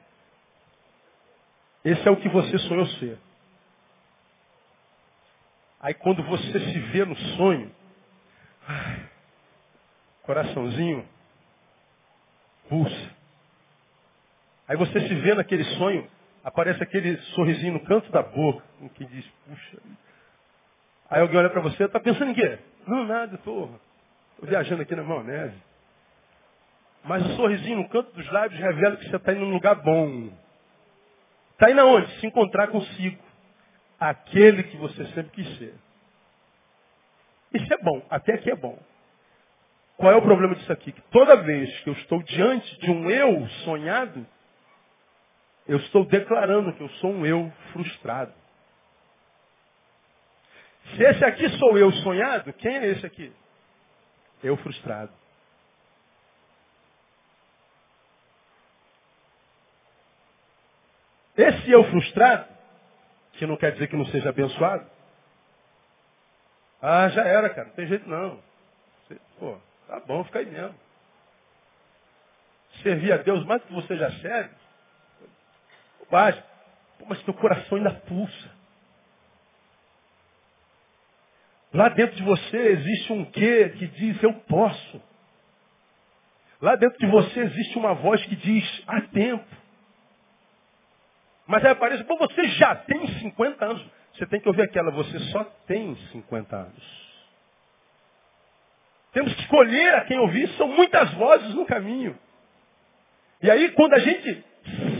[1.83, 3.17] Esse é o que você sonhou ser.
[5.79, 7.71] Aí quando você se vê no sonho,
[10.23, 11.07] coraçãozinho
[12.67, 13.15] pulsa.
[14.67, 16.09] Aí você se vê naquele sonho,
[16.43, 18.63] aparece aquele sorrisinho no canto da boca,
[18.95, 19.77] quem diz, puxa.
[21.07, 22.57] Aí alguém olha para você, está pensando em quê?
[22.87, 23.79] Não, nada, estou
[24.41, 25.61] viajando aqui na maionese.
[27.03, 30.29] Mas o sorrisinho no canto dos lábios revela que você está indo num lugar bom.
[31.51, 32.19] Está indo aonde?
[32.19, 33.23] Se encontrar consigo.
[33.99, 35.73] Aquele que você sempre quis ser.
[37.53, 38.77] Isso é bom, até aqui é bom.
[39.97, 40.91] Qual é o problema disso aqui?
[40.91, 44.27] Que toda vez que eu estou diante de um eu sonhado,
[45.67, 48.33] eu estou declarando que eu sou um eu frustrado.
[50.95, 53.31] Se esse aqui sou eu sonhado, quem é esse aqui?
[54.43, 55.11] Eu frustrado.
[61.37, 62.47] Esse eu frustrado,
[63.33, 64.89] que não quer dizer que não seja abençoado,
[66.81, 68.41] ah, já era, cara, não tem jeito não.
[69.07, 69.57] Você, pô,
[69.87, 70.75] tá bom, fica aí mesmo.
[72.83, 74.53] Servir a Deus mais do que você já serve.
[76.09, 76.15] Pô,
[77.07, 78.54] mas teu coração ainda pulsa.
[81.75, 85.01] Lá dentro de você existe um quê que diz eu posso.
[86.61, 89.45] Lá dentro de você existe uma voz que diz há tempo.
[91.45, 93.85] Mas aí aparece, pô, você já tem 50 anos.
[94.13, 97.05] Você tem que ouvir aquela, você só tem 50 anos.
[99.11, 102.17] Temos que escolher a quem ouvir, são muitas vozes no caminho.
[103.41, 104.45] E aí, quando a gente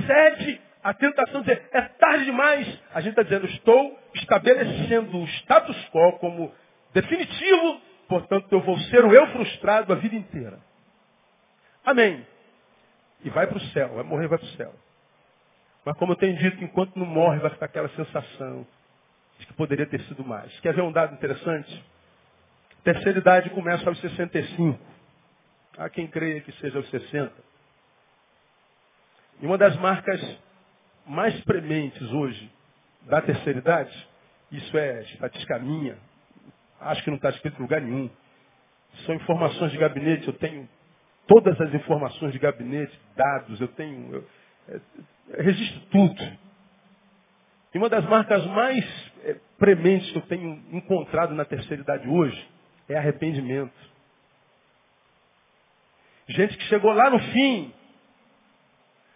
[0.06, 5.26] cede à tentação de dizer, é tarde demais, a gente está dizendo, estou estabelecendo o
[5.26, 6.54] status quo como
[6.96, 10.60] definitivo, portanto eu vou ser o eu frustrado a vida inteira.
[11.84, 12.26] Amém.
[13.24, 14.74] E vai para o céu, vai morrer, vai para o céu.
[15.84, 18.66] Mas como eu tenho dito, enquanto não morre, vai ficar aquela sensação
[19.38, 20.58] de que poderia ter sido mais.
[20.62, 21.84] Quer ver um dado interessante?
[22.84, 24.80] Terceira idade começa aos 65.
[25.78, 27.32] Há quem creia que seja aos 60.
[29.42, 30.22] E uma das marcas
[31.06, 32.50] mais prementes hoje
[33.02, 34.08] da terceira idade,
[34.52, 35.98] isso é estatística minha,
[36.82, 38.10] acho que não está escrito em lugar nenhum.
[39.06, 40.68] São informações de gabinete, eu tenho
[41.28, 44.14] todas as informações de gabinete, dados, eu tenho.
[44.14, 44.28] Eu,
[44.68, 44.82] eu,
[45.30, 46.38] eu registro tudo.
[47.74, 52.48] E uma das marcas mais é, prementes que eu tenho encontrado na terceira idade hoje
[52.88, 53.74] é arrependimento.
[56.28, 57.74] Gente que chegou lá no fim,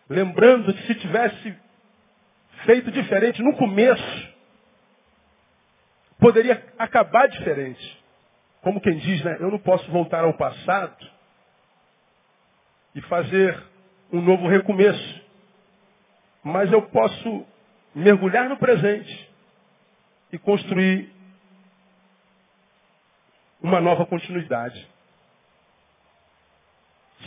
[0.09, 1.55] lembrando que se tivesse
[2.65, 4.28] feito diferente no começo,
[6.19, 7.99] poderia acabar diferente.
[8.61, 9.37] Como quem diz, né?
[9.39, 11.09] Eu não posso voltar ao passado
[12.93, 13.57] e fazer
[14.11, 15.21] um novo recomeço.
[16.43, 17.45] Mas eu posso
[17.95, 19.29] mergulhar no presente
[20.31, 21.11] e construir
[23.61, 24.87] uma nova continuidade.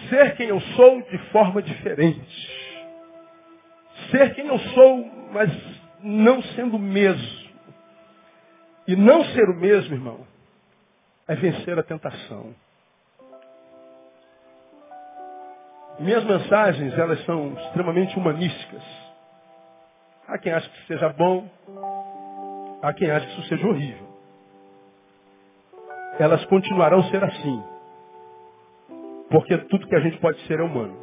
[0.09, 2.63] Ser quem eu sou de forma diferente.
[4.11, 5.51] Ser quem eu sou, mas
[6.03, 7.42] não sendo mesmo.
[8.87, 10.27] E não ser o mesmo, irmão,
[11.29, 12.55] é vencer a tentação.
[16.01, 18.83] Minhas mensagens, elas são extremamente humanísticas.
[20.27, 21.49] Há quem acha que seja bom,
[22.83, 24.09] há quem acha que isso seja horrível.
[26.19, 27.63] Elas continuarão a ser assim.
[29.31, 30.97] Porque tudo que a gente pode ser é humano.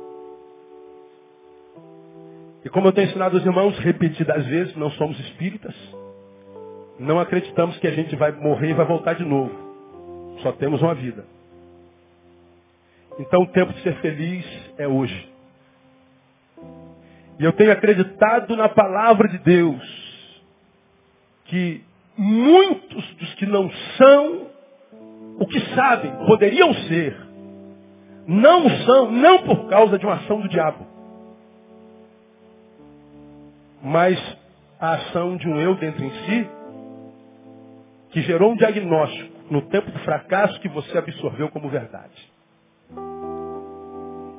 [2.64, 5.76] E como eu tenho ensinado os irmãos repetidas vezes, não somos espíritas.
[7.00, 10.38] Não acreditamos que a gente vai morrer e vai voltar de novo.
[10.42, 11.26] Só temos uma vida.
[13.18, 14.46] Então o tempo de ser feliz
[14.78, 15.30] é hoje.
[17.40, 20.00] E eu tenho acreditado na palavra de Deus
[21.46, 21.82] que
[22.18, 24.50] muitos dos que não são
[25.40, 27.16] o que sabem, poderiam ser,
[28.28, 30.86] não são, não por causa de uma ação do diabo,
[33.82, 34.20] mas
[34.80, 36.50] a ação de um eu dentro em si,
[38.12, 42.32] que gerou um diagnóstico no tempo do fracasso que você absorveu como verdade.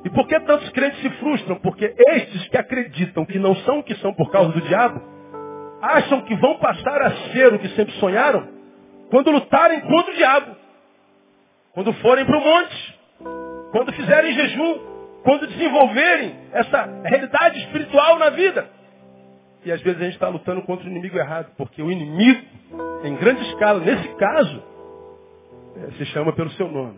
[0.03, 1.57] E por que tantos crentes se frustram?
[1.57, 5.01] Porque estes que acreditam que não são o que são por causa do diabo,
[5.81, 8.47] acham que vão passar a ser o que sempre sonharam
[9.11, 10.55] quando lutarem contra o diabo.
[11.73, 12.99] Quando forem para o monte.
[13.71, 14.79] Quando fizerem jejum.
[15.23, 18.69] Quando desenvolverem essa realidade espiritual na vida.
[19.63, 21.51] E às vezes a gente está lutando contra o inimigo errado.
[21.57, 22.41] Porque o inimigo,
[23.03, 24.63] em grande escala, nesse caso,
[25.77, 26.97] é, se chama pelo seu nome.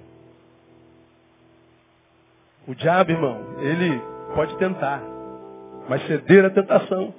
[2.67, 4.01] O diabo, irmão, ele
[4.33, 5.01] pode tentar,
[5.89, 7.13] mas ceder à tentação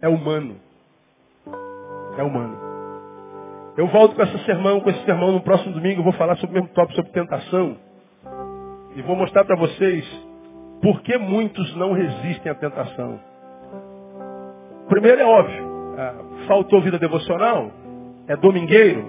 [0.00, 0.56] é humano.
[2.16, 2.56] É humano.
[3.76, 6.58] Eu volto com esse sermão, com esse sermão no próximo domingo, eu vou falar sobre
[6.58, 7.76] o mesmo tópico, sobre tentação.
[8.96, 10.04] E vou mostrar para vocês
[10.82, 13.20] por que muitos não resistem à tentação.
[14.88, 17.70] Primeiro é óbvio, é, faltou vida devocional,
[18.26, 19.04] é domingueiro,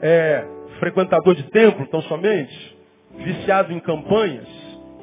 [0.00, 0.44] é
[0.78, 2.78] frequentador de templo tão somente,
[3.16, 4.48] viciado em campanhas,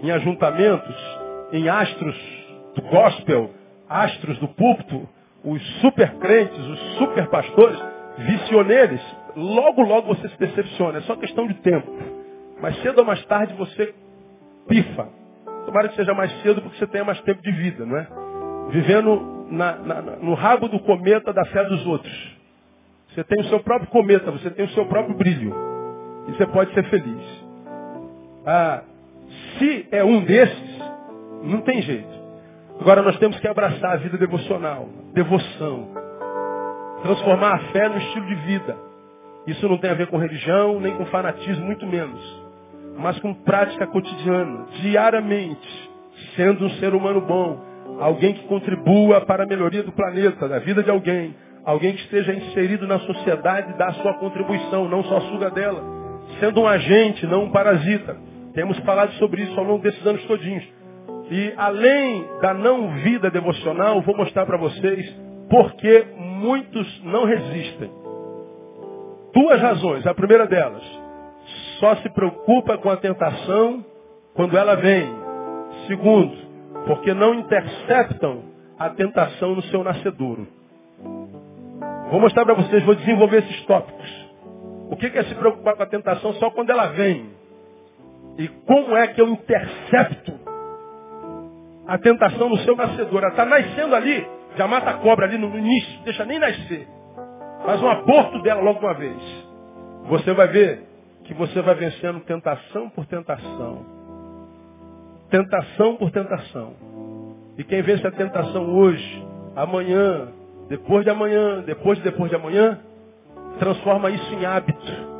[0.01, 0.95] em ajuntamentos,
[1.51, 2.15] em astros
[2.75, 3.51] do gospel,
[3.87, 5.07] astros do púlpito,
[5.43, 7.79] os super crentes, os super pastores,
[8.17, 9.01] viciou neles,
[9.35, 10.97] logo, logo você se decepciona.
[10.97, 11.91] É só questão de tempo.
[12.61, 13.93] Mas cedo ou mais tarde você
[14.67, 15.07] pifa.
[15.65, 18.24] Tomara que seja mais cedo porque você tenha mais tempo de vida, não é?
[18.69, 22.35] Vivendo na, na, no rabo do cometa da fé dos outros.
[23.13, 25.55] Você tem o seu próprio cometa, você tem o seu próprio brilho.
[26.27, 27.45] E você pode ser feliz.
[28.45, 28.81] Ah,
[29.57, 30.79] se é um desses,
[31.43, 32.15] não tem jeito.
[32.79, 35.89] Agora nós temos que abraçar a vida devocional, devoção.
[37.03, 38.77] Transformar a fé no estilo de vida.
[39.47, 42.43] Isso não tem a ver com religião, nem com fanatismo, muito menos.
[42.97, 45.91] Mas com prática cotidiana, diariamente,
[46.35, 47.61] sendo um ser humano bom,
[47.99, 52.33] alguém que contribua para a melhoria do planeta, da vida de alguém, alguém que esteja
[52.33, 55.83] inserido na sociedade e dá a sua contribuição, não só suga dela,
[56.39, 58.17] sendo um agente, não um parasita.
[58.53, 60.63] Temos falado sobre isso ao longo desses anos todinhos.
[61.29, 65.15] E além da não vida devocional, vou mostrar para vocês
[65.49, 67.91] porque muitos não resistem.
[69.33, 70.07] Duas razões.
[70.07, 70.83] A primeira delas,
[71.79, 73.83] só se preocupa com a tentação
[74.33, 75.07] quando ela vem.
[75.87, 76.44] Segundo,
[76.85, 78.43] porque não interceptam
[78.77, 80.47] a tentação no seu nascedouro.
[82.11, 84.25] Vou mostrar para vocês, vou desenvolver esses tópicos.
[84.89, 87.29] O que é se preocupar com a tentação só quando ela vem?
[88.37, 90.33] E como é que eu intercepto
[91.87, 93.23] a tentação no seu nascedor?
[93.23, 96.87] Ela está nascendo ali, já mata a cobra ali no início, deixa nem nascer.
[97.65, 99.17] Faz um aborto dela logo uma vez.
[100.03, 100.83] Você vai ver
[101.23, 103.94] que você vai vencendo tentação por tentação.
[105.29, 106.73] Tentação por tentação.
[107.57, 110.27] E quem vence a tentação hoje, amanhã,
[110.67, 112.79] depois de amanhã, depois de depois de amanhã,
[113.59, 115.15] transforma isso em hábito.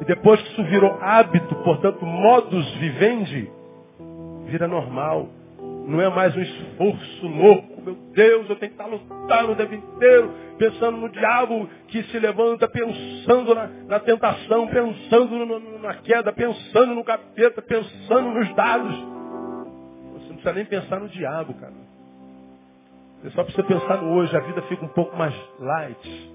[0.00, 3.50] E depois que isso virou hábito, portanto, modus vivendi,
[4.46, 5.28] vira normal.
[5.86, 7.82] Não é mais um esforço louco.
[7.82, 12.18] Meu Deus, eu tenho que estar lutando o tempo inteiro, pensando no diabo que se
[12.18, 19.19] levanta, pensando na, na tentação, pensando no, na queda, pensando no capeta, pensando nos dados.
[20.40, 21.74] Precisa nem pensar no diabo, cara.
[23.22, 26.32] Você só precisa pensar no hoje, a vida fica um pouco mais light.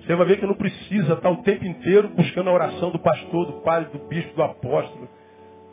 [0.00, 3.46] Você vai ver que não precisa estar o tempo inteiro buscando a oração do pastor,
[3.46, 5.08] do padre, do bispo, do apóstolo.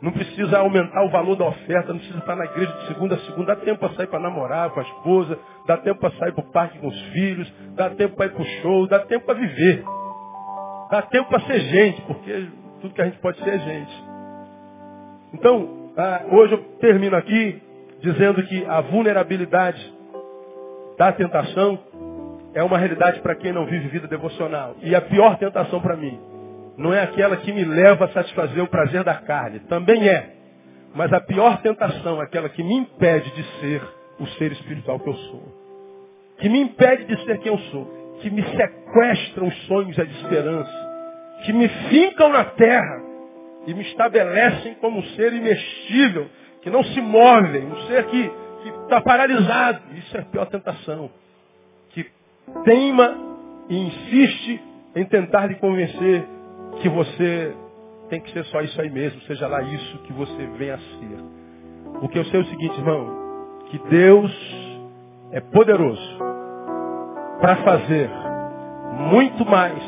[0.02, 3.18] Não precisa aumentar o valor da oferta, não precisa estar na igreja de segunda a
[3.18, 3.54] segunda.
[3.54, 6.50] Dá tempo para sair para namorar com a esposa, dá tempo para sair para o
[6.50, 9.84] parque com os filhos, dá tempo para ir para o show, dá tempo para viver.
[10.90, 12.48] Dá tempo para ser gente, porque
[12.80, 14.04] tudo que a gente pode ser é gente.
[15.34, 17.67] Então, ah, hoje eu termino aqui
[18.00, 19.94] dizendo que a vulnerabilidade
[20.96, 21.78] da tentação
[22.54, 24.76] é uma realidade para quem não vive vida devocional.
[24.82, 26.18] E a pior tentação para mim
[26.76, 29.60] não é aquela que me leva a satisfazer o prazer da carne.
[29.60, 30.30] Também é.
[30.94, 33.82] Mas a pior tentação é aquela que me impede de ser
[34.18, 35.42] o ser espiritual que eu sou.
[36.38, 38.16] Que me impede de ser quem eu sou.
[38.20, 40.88] Que me sequestram os sonhos e a esperança.
[41.44, 43.02] Que me fincam na terra
[43.66, 46.26] e me estabelecem como um ser imestível,
[46.62, 48.32] que não se move, um ser que
[48.82, 49.80] está paralisado.
[49.94, 51.10] Isso é a pior tentação
[52.64, 53.16] teima
[53.68, 54.60] e insiste
[54.94, 56.26] em tentar lhe convencer
[56.80, 57.54] que você
[58.08, 62.02] tem que ser só isso aí mesmo, seja lá isso que você venha a ser.
[62.02, 64.32] O que eu sei é o seguinte, irmão, que Deus
[65.32, 66.18] é poderoso
[67.40, 68.10] para fazer
[69.10, 69.82] muito mais,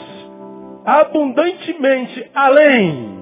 [0.85, 3.21] abundantemente, além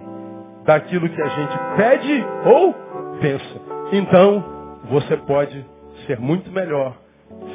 [0.64, 2.74] daquilo que a gente pede ou
[3.20, 3.60] pensa.
[3.92, 4.44] Então,
[4.90, 5.64] você pode
[6.06, 6.96] ser muito melhor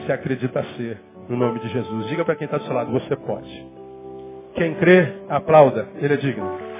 [0.06, 1.00] se acredita ser
[1.30, 2.08] no nome de Jesus.
[2.08, 3.66] Diga para quem está do seu lado, você pode.
[4.56, 5.88] Quem crê, aplauda.
[5.96, 6.73] Ele é digno.